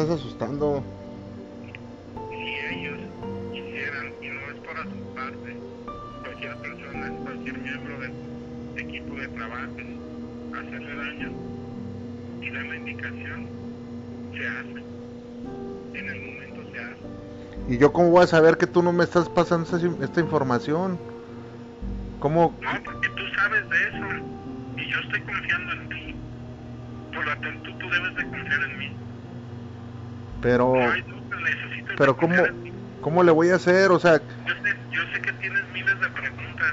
Estás 0.00 0.20
asustando. 0.20 0.84
si 2.30 2.76
ellos 2.76 3.00
quisieran, 3.52 4.12
y 4.22 4.28
no 4.28 4.40
es 4.52 4.60
por 4.60 4.78
asustarte, 4.78 5.56
cualquier 6.22 6.56
persona, 6.58 7.10
cualquier 7.24 7.58
miembro 7.58 8.00
del 8.00 8.12
equipo 8.76 9.16
de 9.16 9.28
trabajo, 9.28 9.72
hacerle 10.54 10.94
daño 10.94 11.32
y 12.40 12.50
dar 12.50 12.64
la 12.66 12.76
indicación, 12.76 13.48
se 14.32 14.46
hace. 14.46 15.98
En 15.98 16.08
el 16.08 16.32
momento 16.32 16.72
se 16.72 16.78
hace. 16.78 17.72
¿Y 17.74 17.78
yo 17.78 17.92
cómo 17.92 18.10
voy 18.10 18.22
a 18.22 18.28
saber 18.28 18.56
que 18.56 18.68
tú 18.68 18.84
no 18.84 18.92
me 18.92 19.02
estás 19.02 19.28
pasando 19.28 19.64
esta, 19.64 20.04
esta 20.04 20.20
información? 20.20 20.96
¿Cómo? 22.20 22.56
No, 22.62 22.70
porque 22.84 23.08
tú 23.08 23.24
sabes 23.34 23.68
de 23.68 23.76
eso 23.76 24.06
y 24.76 24.92
yo 24.92 24.98
estoy 25.00 25.20
confiando 25.22 25.72
en 25.72 25.88
ti. 25.88 26.14
Por 27.12 27.26
lo 27.26 27.36
tanto, 27.38 27.74
tú 27.80 27.90
debes 27.90 28.14
de 28.14 28.22
confiar 28.28 28.62
en 28.62 28.78
mí. 28.78 29.07
Pero, 30.40 30.74
No 30.74 30.80
duda, 30.80 31.36
necesito 31.44 31.92
pero 31.96 32.16
¿cómo. 32.16 32.34
¿cómo 33.00 33.22
le 33.22 33.32
voy 33.32 33.50
a 33.50 33.56
hacer? 33.56 33.90
O 33.90 33.98
sea, 33.98 34.18
Yo 34.18 34.54
sé, 34.54 34.70
yo 34.90 35.00
sé 35.12 35.22
que 35.22 35.32
tienes 35.34 35.62
miles 35.72 36.00
de 36.00 36.08
preguntas, 36.10 36.72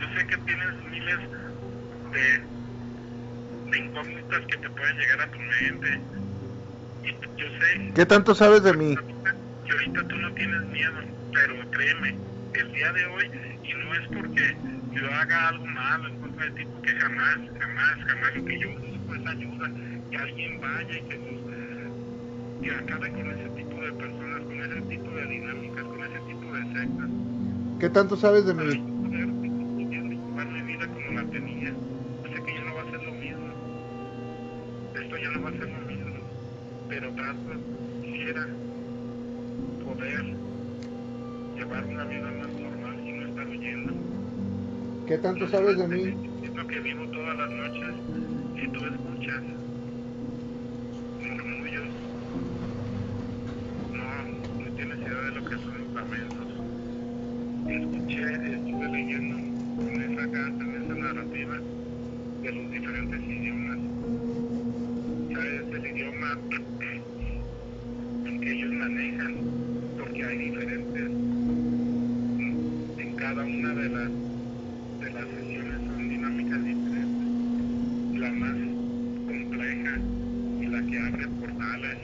yo 0.00 0.06
sé 0.14 0.26
que 0.26 0.36
tienes 0.38 0.74
miles 0.90 1.18
de, 2.12 3.70
de 3.70 3.78
incógnitas 3.78 4.40
que 4.46 4.56
te 4.58 4.70
pueden 4.70 4.96
llegar 4.98 5.20
a 5.20 5.30
tu 5.30 5.38
mente. 5.38 5.88
Y 7.02 7.12
yo 7.36 7.46
sé 7.60 7.92
¿qué 7.94 8.06
tanto 8.06 8.34
sabes 8.34 8.62
de 8.62 8.74
mí? 8.74 8.94
que 8.94 9.72
ahorita 9.72 10.08
tú 10.08 10.16
no 10.16 10.34
tienes 10.34 10.60
miedo, 10.68 11.00
pero 11.32 11.54
créeme, 11.70 12.08
el 12.54 12.72
día 12.72 12.92
de 12.92 13.06
hoy, 13.06 13.30
y 13.62 13.72
no 13.72 13.94
es 13.94 14.08
porque 14.08 14.56
yo 14.92 15.14
haga 15.14 15.48
algo 15.48 15.66
malo 15.66 16.08
en 16.08 16.20
contra 16.20 16.44
de 16.44 16.50
ti, 16.52 16.64
porque 16.66 16.92
jamás, 17.00 17.36
jamás, 17.58 17.94
jamás 18.06 18.36
lo 18.36 18.44
que 18.44 18.60
yo 18.60 18.68
busco 18.80 19.14
es 19.14 19.26
ayuda, 19.26 19.70
que 20.10 20.16
alguien 20.18 20.60
vaya 20.60 20.98
y 20.98 21.08
que 21.08 21.18
que 22.62 22.70
acabe 22.70 23.10
con 23.10 23.30
ese 23.30 23.48
tipo 23.50 23.80
de 23.80 23.92
personas, 23.92 24.42
con 24.42 24.60
ese 24.60 24.80
tipo 24.82 25.10
de 25.10 25.26
dinámicas, 25.26 25.84
con 25.84 26.00
ese 26.04 26.18
tipo 26.28 26.52
de 26.54 26.62
sectas. 26.72 27.10
¿Qué 27.80 27.90
tanto 27.90 28.16
sabes 28.16 28.46
de 28.46 28.54
mí? 28.54 28.94
poder 29.14 29.28
llevar 29.90 30.46
mi 30.48 30.62
vida 30.62 30.88
como 30.88 31.20
la 31.20 31.24
tenía. 31.30 31.72
Sé 32.32 32.42
que 32.42 32.54
ya 32.54 32.64
no 32.64 32.74
va 32.74 32.82
a 32.82 32.90
ser 32.90 33.02
lo 33.02 33.12
mismo. 33.12 33.48
Esto 34.94 35.16
ya 35.16 35.30
no 35.30 35.42
va 35.42 35.48
a 35.48 35.52
ser 35.52 35.68
lo 35.68 35.86
mismo. 35.86 36.14
Pero 36.88 37.12
trato, 37.14 37.38
quisiera 38.02 38.46
poder 39.84 40.24
llevar 41.56 41.84
una 41.84 42.04
vida 42.04 42.30
más 42.32 42.52
normal 42.60 43.00
y 43.06 43.12
no 43.12 43.28
estar 43.28 43.48
huyendo. 43.48 43.92
¿Qué 45.06 45.18
tanto 45.18 45.48
sabes 45.48 45.76
de 45.78 45.88
mí? 45.88 46.16
Es 46.42 46.54
lo 46.54 46.66
que 46.66 46.80
vivo 46.80 47.04
todas 47.08 47.36
las 47.38 47.50
noches. 47.50 47.94
Si 48.56 48.68
tú 48.68 48.78
escuchas 48.84 49.42
murmullos, 51.20 51.84
no, 53.92 54.64
no 54.64 54.70
tienes 54.76 54.98
idea 54.98 55.20
de 55.20 55.30
lo 55.32 55.44
que 55.44 55.56
son 55.56 55.78
los 55.78 55.94
lamentos. 55.94 56.03
Escuché, 57.68 58.22
estuve 58.54 58.88
leyendo 58.88 59.36
en 59.36 60.12
esa 60.12 60.30
carta, 60.30 60.64
en 60.64 60.82
esa 60.82 60.94
narrativa, 60.94 61.56
de 62.42 62.52
los 62.52 62.70
diferentes 62.70 63.20
idiomas. 63.22 63.78
¿Sabes? 65.34 65.74
El 65.74 65.86
idioma 65.86 66.38
que 68.40 68.52
ellos 68.52 68.72
manejan, 68.72 69.34
porque 69.98 70.24
hay 70.24 70.38
diferentes 70.38 71.10
en 72.98 73.16
cada 73.16 73.44
una 73.44 73.74
de 73.74 73.88
las 73.88 74.10
de 75.00 75.12
las 75.12 75.28
sesiones 75.28 75.86
son 75.86 76.08
dinámicas 76.08 76.64
diferentes. 76.64 78.20
La 78.20 78.32
más 78.32 78.56
compleja 79.26 79.98
y 80.60 80.66
la 80.66 80.82
que 80.86 80.98
abre 80.98 81.28
portales, 81.40 81.98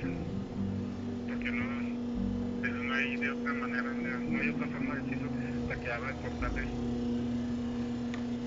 porque 1.28 1.52
no, 1.52 2.60
pero 2.62 2.82
no 2.82 2.94
hay 2.94 3.16
de 3.16 3.30
otra 3.30 3.54
manera, 3.54 3.92
no 4.28 4.40
hay 4.40 4.48
otra 4.48 4.66
forma 4.68 4.94
de 4.96 5.02
decirlo, 5.02 5.30
la 5.68 5.80
que 5.80 5.92
abre 5.92 6.14
portales. 6.14 6.68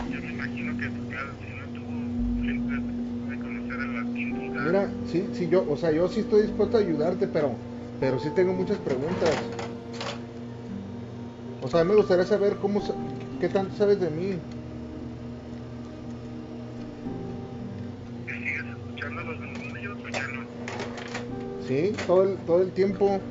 Yo 0.09 0.21
me 0.21 0.31
imagino 0.33 0.77
que 0.77 0.89
tú, 0.89 1.07
claro, 1.09 1.35
si 1.39 1.47
no 1.55 1.65
tuvo 1.73 2.43
siempre 2.43 2.77
de 2.77 3.39
conocer 3.39 3.79
el 3.79 3.93
latín 3.93 4.31
vulgar. 4.35 4.67
Mira, 4.67 5.05
sí, 5.05 5.29
sí, 5.33 5.42
yo, 5.53 5.63
o 5.69 5.77
sea, 5.77 5.91
yo 5.91 6.07
sí 6.07 6.21
estoy 6.21 6.41
dispuesto 6.43 6.77
a 6.77 6.79
ayudarte, 6.79 7.27
pero, 7.27 7.55
pero 7.99 8.17
sí 8.17 8.29
tengo 8.35 8.53
muchas 8.53 8.79
preguntas. 8.79 9.37
O 11.61 11.69
sea, 11.69 11.83
me 11.83 11.93
gustaría 11.93 12.25
saber 12.25 12.55
cómo, 12.57 12.81
qué 13.39 13.49
tanto 13.49 13.75
sabes 13.75 13.99
de 13.99 14.09
mí. 14.09 14.39
¿Sigues 18.25 18.65
escuchando 18.65 19.21
los? 19.23 19.43
Sí, 21.67 21.95
todo 22.07 22.23
el, 22.23 22.37
todo 22.47 22.61
el 22.63 22.71
tiempo. 22.71 23.21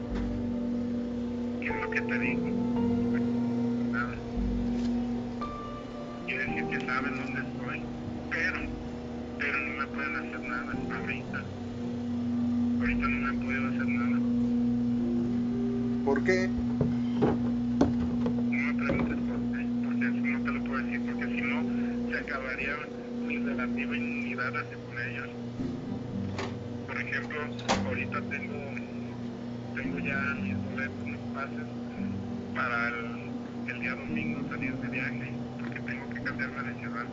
Para 32.54 32.88
el, 32.88 33.30
el 33.68 33.80
día 33.80 33.94
domingo 33.94 34.48
salir 34.48 34.74
de 34.76 34.88
viaje, 34.88 35.34
porque 35.58 35.80
tengo 35.80 36.08
que 36.14 36.22
cambiarme 36.22 36.62
de 36.70 36.78
ciudad. 36.80 37.06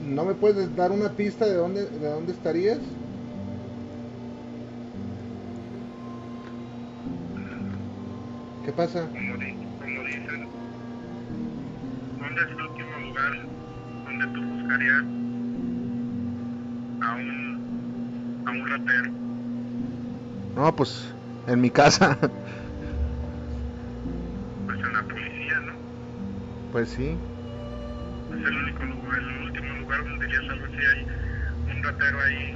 ¿No 0.00 0.24
me 0.24 0.34
puedes 0.34 0.74
dar 0.76 0.92
una 0.92 1.10
pista 1.14 1.46
de 1.46 1.54
dónde, 1.54 1.86
de 1.86 2.08
dónde 2.10 2.32
estarías? 2.32 2.78
¿Qué 8.64 8.72
pasa? 8.72 9.08
Como, 9.12 9.36
di- 9.36 9.66
como 9.78 10.04
dicen, 10.04 10.48
¿dónde 12.18 12.42
es 12.42 12.48
el 12.50 12.60
último 12.62 12.98
lugar 12.98 13.32
donde 14.04 14.26
tú 14.34 14.40
buscarías 14.54 15.04
a 17.00 17.14
un, 17.16 18.42
a 18.46 18.50
un 18.50 18.68
ratero? 18.68 19.10
No, 20.56 20.74
pues 20.76 21.14
en 21.46 21.60
mi 21.60 21.70
casa. 21.70 22.18
Pues 24.66 24.78
en 24.78 24.92
la 24.92 25.02
policía, 25.02 25.60
¿no? 25.60 25.72
Pues 26.72 26.88
sí. 26.90 27.18
Es 28.30 28.46
el 28.46 28.56
único 28.56 28.84
lugar, 28.84 29.18
el 29.18 29.42
último 29.44 29.74
lugar 29.80 30.04
donde 30.04 30.26
dirías 30.26 30.50
algo 30.50 30.66
así, 30.66 30.76
hay 30.76 31.06
un 31.76 31.82
ratero 31.82 32.20
ahí 32.22 32.54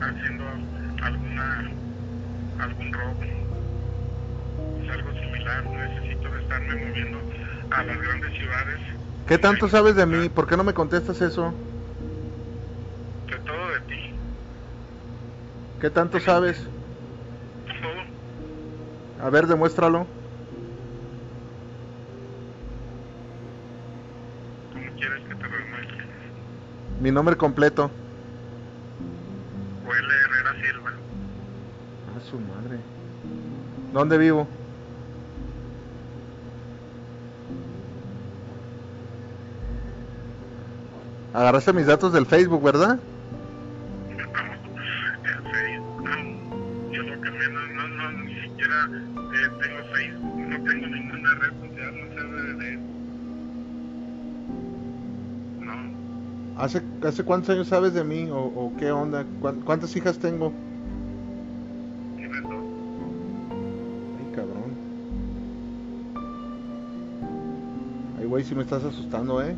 haciendo 0.00 0.44
alguna, 1.02 1.70
algún 2.58 2.92
robo. 2.92 3.22
Es 4.82 4.90
algo 4.90 5.12
similar, 5.12 5.64
necesito 5.66 6.30
de 6.30 6.40
estarme 6.42 6.74
moviendo 6.76 7.18
a 7.70 7.82
las 7.84 7.98
grandes 8.00 8.32
ciudades. 8.38 8.80
¿Qué 9.26 9.38
tanto 9.38 9.68
sabes 9.68 9.96
de 9.96 10.06
mí? 10.06 10.28
¿Por 10.28 10.46
qué 10.46 10.56
no 10.56 10.64
me 10.64 10.74
contestas 10.74 11.20
eso? 11.20 11.52
De 13.26 13.38
todo 13.40 13.68
de 13.70 13.80
ti, 13.80 14.14
¿Qué 15.80 15.90
tanto 15.90 16.20
sabes? 16.20 16.70
A 19.22 19.30
ver, 19.30 19.46
demuéstralo. 19.46 20.06
¿Cómo 24.72 24.84
quieres 24.96 25.22
que 25.26 25.34
te 25.34 25.42
lo 25.42 25.56
demuestre? 25.56 26.04
Mi 27.00 27.10
nombre 27.10 27.36
completo. 27.36 27.90
Huele 29.86 30.14
Herrera 30.24 30.52
Silva, 30.62 30.90
A 32.16 32.20
su 32.30 32.38
madre. 32.38 32.78
¿Dónde 33.92 34.18
vivo? 34.18 34.46
Agarraste 41.32 41.72
mis 41.72 41.86
datos 41.86 42.12
del 42.12 42.26
Facebook, 42.26 42.62
¿verdad? 42.62 42.98
¿Hace, 57.06 57.22
¿Hace 57.22 57.24
cuántos 57.24 57.50
años 57.50 57.68
sabes 57.68 57.94
de 57.94 58.02
mí? 58.02 58.28
¿O, 58.32 58.72
qué 58.78 58.90
onda? 58.90 59.24
¿Cuán- 59.40 59.60
¿Cuántas 59.60 59.94
hijas 59.96 60.18
tengo? 60.18 60.52
Ay, 64.18 64.26
cabrón. 64.34 64.76
Ay, 68.18 68.26
güey, 68.26 68.42
si 68.44 68.54
me 68.56 68.62
estás 68.62 68.82
asustando, 68.84 69.40
¿eh? 69.42 69.56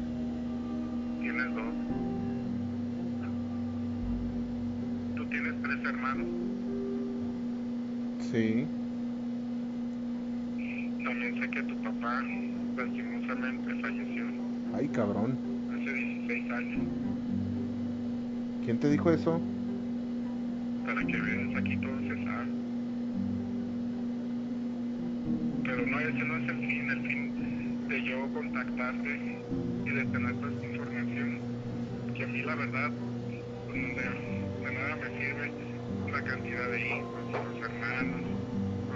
Cantidad 36.29 36.69
de 36.69 36.87
hijos, 36.87 37.33
los 37.33 37.65
hermanos, 37.65 38.21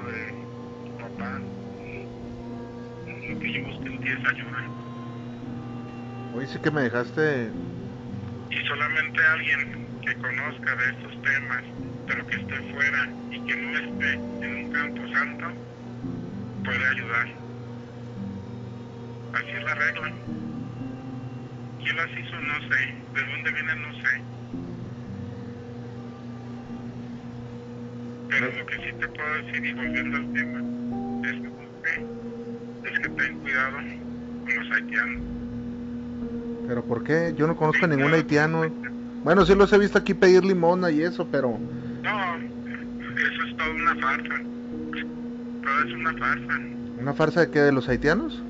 de 0.07 0.23
tu 0.85 0.97
papá. 0.99 1.41
Lo 3.07 3.39
que 3.41 3.53
yo 3.53 3.61
ti 3.81 4.09
es 4.09 4.29
ayuda. 4.29 4.61
Hoy 6.35 6.47
sí 6.47 6.59
que 6.59 6.71
me 6.71 6.83
dejaste... 6.83 7.51
y 8.51 8.67
solamente 8.67 9.21
alguien 9.23 9.87
que 10.03 10.15
conozca 10.17 10.77
de 10.77 10.91
estos 10.91 11.23
temas, 11.23 11.63
pero 12.07 12.27
que 12.27 12.37
esté 12.37 12.57
fuera 12.73 13.09
y 13.31 13.41
que 13.41 13.57
no 13.57 13.79
esté 13.79 14.13
en 14.15 14.65
un 14.65 14.73
campo 14.73 15.03
santo, 15.13 15.47
puede 16.65 16.87
ayudar. 16.87 17.29
Así 19.35 19.51
es 19.51 19.65
la 19.65 19.75
regla. 19.75 20.13
¿Quién 21.83 21.97
las 21.97 22.11
hizo? 22.11 22.41
No 22.41 22.75
sé. 22.75 22.95
¿De 23.15 23.25
dónde 23.25 23.53
vienen? 23.53 23.83
No 23.83 23.93
sé. 24.03 24.42
Pero 28.33 28.47
lo 28.47 28.67
que 28.67 28.77
sí 28.77 28.93
te 28.99 29.09
puedo 29.09 29.35
decir, 29.45 29.67
y 29.67 29.73
volviendo 29.75 30.17
al 30.17 30.33
tema, 30.33 30.63
ten 33.17 33.39
cuidado 33.41 33.77
con 33.77 34.57
los 34.57 34.71
haitianos. 34.73 35.23
¿Pero 36.67 36.85
por 36.85 37.05
qué? 37.05 37.35
Yo 37.37 37.47
no 37.47 37.57
conozco 37.57 37.85
a 37.85 37.89
ningún 37.89 38.15
haitiano. 38.15 38.63
Bueno, 39.23 39.45
sí 39.45 39.55
los 39.55 39.73
he 39.73 39.79
visto 39.79 39.99
aquí 39.99 40.15
pedir 40.15 40.45
limona 40.45 40.91
y 40.91 41.03
eso, 41.03 41.29
pero... 41.31 41.59
No, 42.03 42.37
eso 42.37 43.43
es 43.49 43.57
toda 43.57 43.71
una 43.71 43.95
farsa. 43.97 44.43
Todo 45.63 45.83
es 45.87 45.95
una 45.95 46.13
farsa. 46.15 46.61
¿Una 47.01 47.13
farsa 47.13 47.41
de 47.41 47.51
qué? 47.51 47.61
¿De 47.61 47.73
los 47.73 47.89
haitianos? 47.89 48.43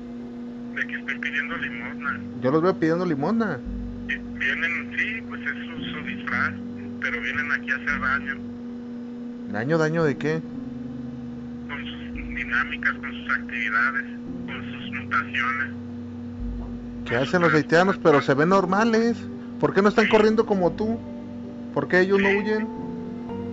De 0.75 0.87
que 0.87 0.95
estén 0.95 1.19
pidiendo 1.19 1.57
limosna. 1.57 2.19
Yo 2.41 2.51
los 2.51 2.61
veo 2.61 2.79
pidiendo 2.79 3.05
limona. 3.05 3.59
Vienen, 4.07 4.95
sí, 4.97 5.21
pues 5.27 5.41
es 5.41 5.53
su, 5.53 5.83
su 5.91 6.05
disfraz, 6.05 6.53
pero 7.01 7.21
vienen 7.21 7.51
aquí 7.51 7.69
a 7.71 7.75
hacer 7.75 7.99
daño. 7.99 8.52
¿Daño, 9.53 9.77
daño 9.77 10.03
de 10.03 10.17
qué? 10.17 10.41
Con 11.69 11.85
sus 11.85 12.13
dinámicas, 12.35 12.93
con 12.93 13.11
sus 13.11 13.33
actividades, 13.33 14.05
con 14.47 14.63
sus 14.73 14.91
mutaciones. 14.91 15.69
¿Qué 17.05 17.15
hacen 17.17 17.41
los 17.43 17.53
haitianos? 17.53 17.99
Pero 18.01 18.19
se 18.23 18.33
ven 18.33 18.49
normales. 18.49 19.15
¿Por 19.59 19.75
qué 19.75 19.83
no 19.83 19.89
están 19.89 20.07
corriendo 20.07 20.47
como 20.47 20.71
tú? 20.71 20.99
¿Por 21.71 21.87
qué 21.87 21.99
ellos 21.99 22.19
no 22.19 22.29
huyen? 22.29 22.67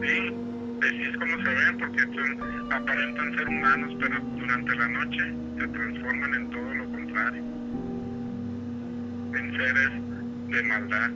Sí, 0.01 0.33
así 0.83 1.03
es 1.03 1.19
como 1.19 1.37
se 1.37 1.51
ven, 1.51 1.79
porque 1.79 2.01
son, 2.01 2.73
aparentan 2.73 3.37
ser 3.37 3.49
humanos, 3.49 3.95
pero 4.01 4.21
durante 4.39 4.77
la 4.77 4.89
noche 4.89 5.35
se 5.59 5.69
transforman 5.69 6.35
en 6.35 6.51
todo 6.51 6.75
lo 6.77 6.85
contrario. 6.93 7.43
En 9.35 9.53
seres 9.55 9.91
de 10.49 10.63
maldad. 10.63 11.11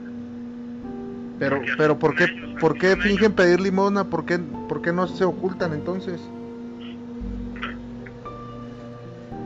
Pero, 1.39 1.61
pero 1.77 1.99
¿por 1.99 2.15
qué, 2.15 2.25
ellos, 2.25 2.59
¿por 2.61 2.77
qué 2.77 2.95
fingen 2.95 3.17
ellos. 3.19 3.33
pedir 3.33 3.59
limona? 3.59 4.05
¿Por 4.05 4.25
qué, 4.25 4.37
¿Por 4.39 4.81
qué 4.81 4.93
no 4.93 5.05
se 5.07 5.23
ocultan 5.25 5.73
entonces? 5.73 6.21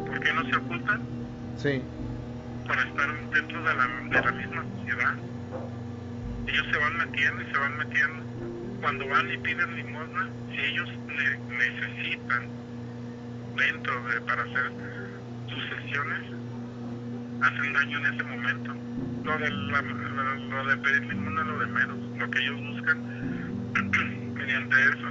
¿Por 0.07 0.19
qué 0.19 0.33
no 0.33 0.43
se 0.49 0.55
ocultan? 0.55 1.01
Sí. 1.57 1.81
Para 2.67 2.81
estar 2.83 3.29
dentro 3.33 3.59
de 3.63 3.73
la, 3.75 3.87
de 3.87 4.25
la 4.25 4.31
misma 4.31 4.63
sociedad. 4.77 5.13
Ellos 6.47 6.65
se 6.71 6.77
van 6.79 6.97
metiendo 6.97 7.41
y 7.41 7.45
se 7.51 7.57
van 7.57 7.77
metiendo. 7.77 8.23
Cuando 8.81 9.07
van 9.07 9.31
y 9.31 9.37
piden 9.37 9.75
limosna, 9.75 10.29
si 10.51 10.61
ellos 10.61 10.89
ne- 11.07 11.57
necesitan 11.57 12.43
dentro 13.57 13.93
de 14.09 14.21
para 14.21 14.41
hacer 14.43 14.71
sus 15.49 15.63
sesiones, 15.69 16.21
hacen 17.41 17.73
daño 17.73 17.97
en 17.99 18.05
ese 18.13 18.23
momento. 18.23 18.73
Lo 19.23 19.37
de, 19.37 19.49
la- 19.51 19.81
lo, 19.81 20.63
lo 20.63 20.69
de 20.69 20.77
pedir 20.77 21.03
es 21.03 21.17
lo 21.17 21.59
de 21.59 21.67
menos. 21.67 21.97
Lo 22.17 22.29
que 22.31 22.39
ellos 22.39 22.61
buscan 22.61 22.97
mediante 24.33 24.75
eso 24.81 25.07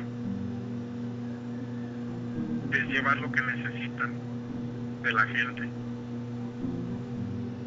es 2.72 2.88
llevar 2.88 3.16
lo 3.18 3.30
que 3.32 3.40
necesitan 3.42 4.10
de 5.02 5.12
la 5.12 5.22
gente. 5.26 5.62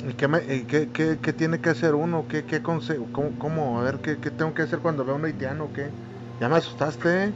¿Y 0.08 0.14
qué, 0.14 0.28
me- 0.28 0.56
y 0.56 0.64
qué, 0.66 0.90
qué- 0.92 1.20
qué 1.22 1.34
tiene 1.34 1.60
que 1.60 1.70
hacer 1.70 1.94
uno? 1.96 2.28
¿Qué, 2.28 2.44
qué 2.44 2.62
consejo? 2.62 3.08
¿Cómo, 3.12 3.38
cómo? 3.38 3.80
A 3.80 3.84
ver, 3.84 4.00
¿qué, 4.02 4.18
¿qué 4.20 4.32
tengo 4.32 4.54
que 4.54 4.64
hacer 4.64 4.80
cuando 4.80 5.06
veo 5.06 5.16
a 5.16 5.18
un 5.18 5.26
haitiano? 5.26 5.72
¿Qué? 5.74 5.92
Ya 6.40 6.50
me 6.50 6.56
asustaste. 6.56 7.34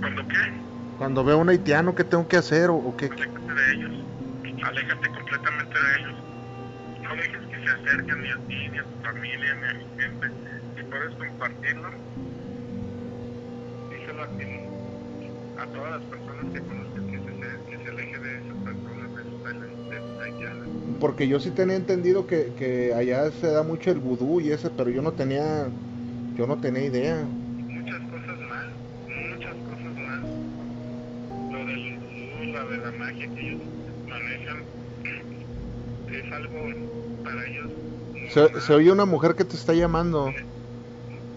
¿Cuándo 0.00 0.26
qué? 0.28 0.96
Cuando 0.98 1.24
veo 1.24 1.36
a 1.36 1.40
un 1.40 1.48
haitiano, 1.50 1.94
¿qué 1.94 2.04
tengo 2.04 2.26
que 2.26 2.36
hacer? 2.38 2.70
¿O, 2.70 2.76
o 2.76 2.96
qué? 2.96 3.06
Aléjate 3.06 3.54
de 3.54 3.72
ellos. 3.72 3.92
Aléjate 4.64 5.10
completamente 5.12 5.78
de 5.78 6.00
ellos. 6.00 6.29
No 7.10 7.16
dejes 7.16 7.40
que 7.40 7.56
se 7.56 7.70
acerquen 7.72 8.22
ni 8.22 8.30
a 8.30 8.36
ti, 8.46 8.68
ni 8.70 8.78
a 8.78 8.84
tu 8.84 9.02
familia, 9.02 9.54
ni 9.56 9.66
a 9.66 9.74
mi 9.74 9.84
gente. 10.00 10.26
Si 10.76 10.82
puedes 10.84 11.10
compartirlo, 11.16 11.88
díselo 13.90 14.22
a 14.22 14.28
quien, 14.28 14.68
a 15.58 15.66
todas 15.66 15.90
las 15.90 16.02
personas 16.02 16.44
que 16.54 16.60
conozcas 16.60 17.02
que 17.10 17.18
se, 17.18 17.32
que 17.68 17.82
se 17.82 17.90
aleje 17.90 18.16
de 18.16 18.36
esas 18.36 18.56
personas, 18.62 19.10
de 19.16 19.22
esos 19.96 20.22
haitianos. 20.22 20.68
Porque 21.00 21.26
yo 21.26 21.40
sí 21.40 21.50
tenía 21.50 21.74
entendido 21.74 22.28
que, 22.28 22.52
que 22.56 22.94
allá 22.94 23.28
se 23.32 23.48
da 23.48 23.64
mucho 23.64 23.90
el 23.90 23.98
vudú 23.98 24.40
y 24.40 24.52
ese, 24.52 24.70
pero 24.70 24.88
yo 24.88 25.02
no 25.02 25.10
tenía, 25.10 25.66
yo 26.36 26.46
no 26.46 26.58
tenía 26.58 26.84
idea. 26.84 27.24
Muchas 27.24 28.02
cosas 28.02 28.38
más, 28.38 28.66
muchas 29.08 29.54
cosas 29.66 29.94
más. 29.96 30.22
Lo 31.50 31.58
del 31.66 31.98
vudú, 31.98 32.52
la 32.52 32.64
de 32.66 32.78
la 32.78 32.92
magia 32.92 33.28
que 33.34 33.40
ellos 33.48 33.62
manejan, 34.06 34.79
es 36.18 36.32
algo 36.32 36.58
para 37.24 37.46
ellos. 37.46 37.70
Se, 38.32 38.40
normal. 38.40 38.62
se 38.62 38.74
oye 38.74 38.92
una 38.92 39.04
mujer 39.06 39.34
que 39.34 39.44
te 39.44 39.56
está 39.56 39.74
llamando. 39.74 40.32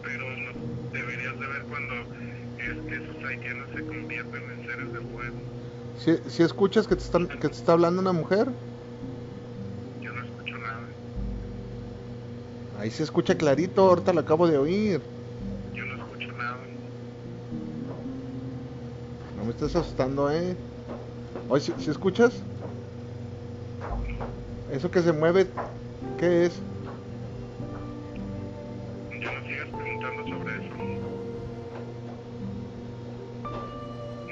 pero 0.03 0.23
no, 0.29 0.91
deberías 0.91 1.39
de 1.39 1.47
ver 1.47 1.63
cuando 1.69 1.93
es 2.57 3.01
esos 3.03 3.23
haitianos 3.23 3.69
se 3.75 3.85
convierten 3.85 4.43
en 4.51 4.65
seres 4.65 4.93
de 4.93 4.99
fuego. 4.99 5.35
Si, 5.97 6.29
si 6.29 6.43
escuchas 6.43 6.87
que 6.87 6.95
te, 6.95 7.03
están, 7.03 7.27
que 7.27 7.37
te 7.49 7.55
está 7.55 7.73
hablando 7.73 8.01
una 8.01 8.13
mujer, 8.13 8.47
Yo 10.01 10.11
no 10.11 10.23
escucho 10.23 10.57
nada, 10.57 10.81
ahí 12.79 12.91
se 12.91 13.03
escucha 13.03 13.35
clarito, 13.37 13.81
ahorita 13.89 14.13
la 14.13 14.21
acabo 14.21 14.47
de 14.47 14.57
oír. 14.57 15.01
yo 15.73 15.85
no 15.85 15.95
escucho 15.95 16.31
nada. 16.33 16.57
No 19.37 19.45
me 19.45 19.51
estés 19.51 19.75
asustando, 19.75 20.29
eh. 20.31 20.55
Oye, 21.49 21.61
si, 21.63 21.73
si 21.77 21.89
escuchas, 21.91 22.33
eso 24.73 24.89
que 24.89 25.01
se 25.01 25.13
mueve, 25.13 25.47
¿qué 26.17 26.47
es? 26.47 26.59
Yo 29.21 29.31
no 29.31 29.47
sigas 29.47 29.67
preguntando 29.67 30.23
sobre 30.27 30.55
eso. 30.55 30.75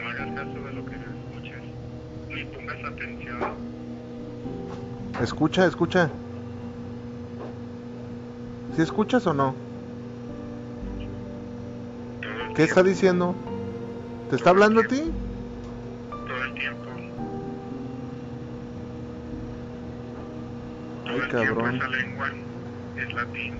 No 0.01 0.09
hagas 0.09 0.35
caso 0.35 0.59
de 0.65 0.73
lo 0.73 0.85
que 0.85 0.95
escuches, 0.95 1.61
ni 2.29 2.43
pongas 2.45 2.83
atención. 2.83 3.53
Escucha, 5.21 5.65
escucha. 5.67 6.09
¿Si 8.75 8.81
escuchas 8.81 9.27
o 9.27 9.33
no? 9.35 9.53
¿Qué 12.55 12.63
está 12.63 12.81
diciendo? 12.81 13.35
¿Te 14.31 14.37
está 14.37 14.49
hablando 14.49 14.81
a 14.81 14.83
ti? 14.85 15.03
Todo 16.09 16.43
el 16.43 16.53
tiempo. 16.55 16.90
Todo 21.12 21.22
Ay, 21.24 21.24
el 21.24 21.30
tiempo 21.30 21.55
cabrón. 21.55 21.76
esa 21.76 21.88
lengua 21.89 22.28
es 22.97 23.14
latín. 23.14 23.53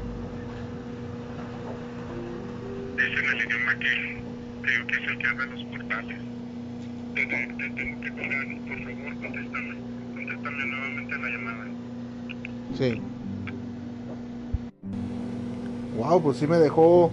Es 2.98 3.20
en 3.20 3.26
el 3.30 3.46
idioma 3.46 3.80
que 3.80 4.18
creo 4.62 4.88
que 4.88 4.94
es 4.94 5.12
el 5.12 5.18
que 5.18 5.28
abre 5.28 5.46
los 5.48 5.64
portales. 5.66 6.18
Te, 7.16 7.26
te- 7.26 7.54
te 7.58 7.70
tengo 7.70 8.02
que 8.02 8.10
colgar, 8.12 8.48
por 8.68 8.78
favor, 8.78 9.14
contéstame. 9.22 9.76
Contéstame 10.16 10.66
nuevamente 10.66 11.18
la 11.18 11.30
llamada. 11.30 11.66
Sí. 12.78 13.02
Wow, 15.98 16.24
pues 16.24 16.38
sí 16.38 16.48
me 16.48 16.58
dejó 16.58 17.12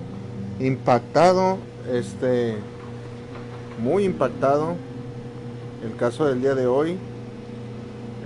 impactado, 0.60 1.58
este, 1.92 2.56
muy 3.82 4.04
impactado 4.04 4.76
el 5.84 5.96
caso 5.96 6.26
del 6.26 6.40
día 6.40 6.54
de 6.54 6.66
hoy. 6.66 6.96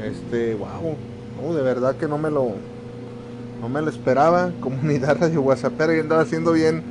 Este, 0.05 0.55
wow, 0.55 0.97
no, 1.43 1.55
de 1.55 1.63
verdad 1.63 1.97
que 1.97 2.07
no 2.07 2.19
me 2.19 2.31
lo, 2.31 2.53
no 3.61 3.69
me 3.69 3.83
lo 3.83 3.91
esperaba. 3.91 4.53
Comunidad 4.61 5.19
Radio 5.21 5.43
WhatsAppera, 5.43 5.95
yo 5.95 6.01
andaba 6.03 6.23
haciendo 6.23 6.53
bien 6.53 6.83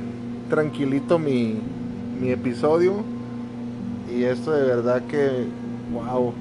tranquilito 0.50 1.18
mi, 1.18 1.58
mi 2.20 2.30
episodio 2.30 2.96
y 4.14 4.24
esto 4.24 4.52
de 4.52 4.64
verdad 4.64 5.02
que, 5.06 5.46
wow, 5.92 6.32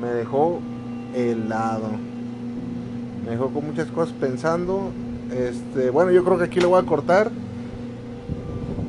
me 0.00 0.08
dejó 0.08 0.60
helado 1.14 2.14
me 3.24 3.30
dejó 3.30 3.48
con 3.48 3.66
muchas 3.66 3.88
cosas 3.88 4.14
pensando. 4.20 4.90
Este, 5.32 5.90
bueno, 5.90 6.10
yo 6.10 6.24
creo 6.24 6.38
que 6.38 6.44
aquí 6.44 6.60
lo 6.60 6.70
voy 6.70 6.82
a 6.82 6.86
cortar. 6.86 7.30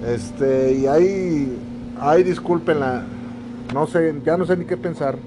Este, 0.05 0.73
y 0.73 0.87
ahí, 0.87 1.57
ahí 1.99 2.23
discúlpenla. 2.23 3.05
No 3.73 3.87
sé, 3.87 4.13
ya 4.25 4.37
no 4.37 4.45
sé 4.45 4.57
ni 4.57 4.65
qué 4.65 4.77
pensar. 4.77 5.17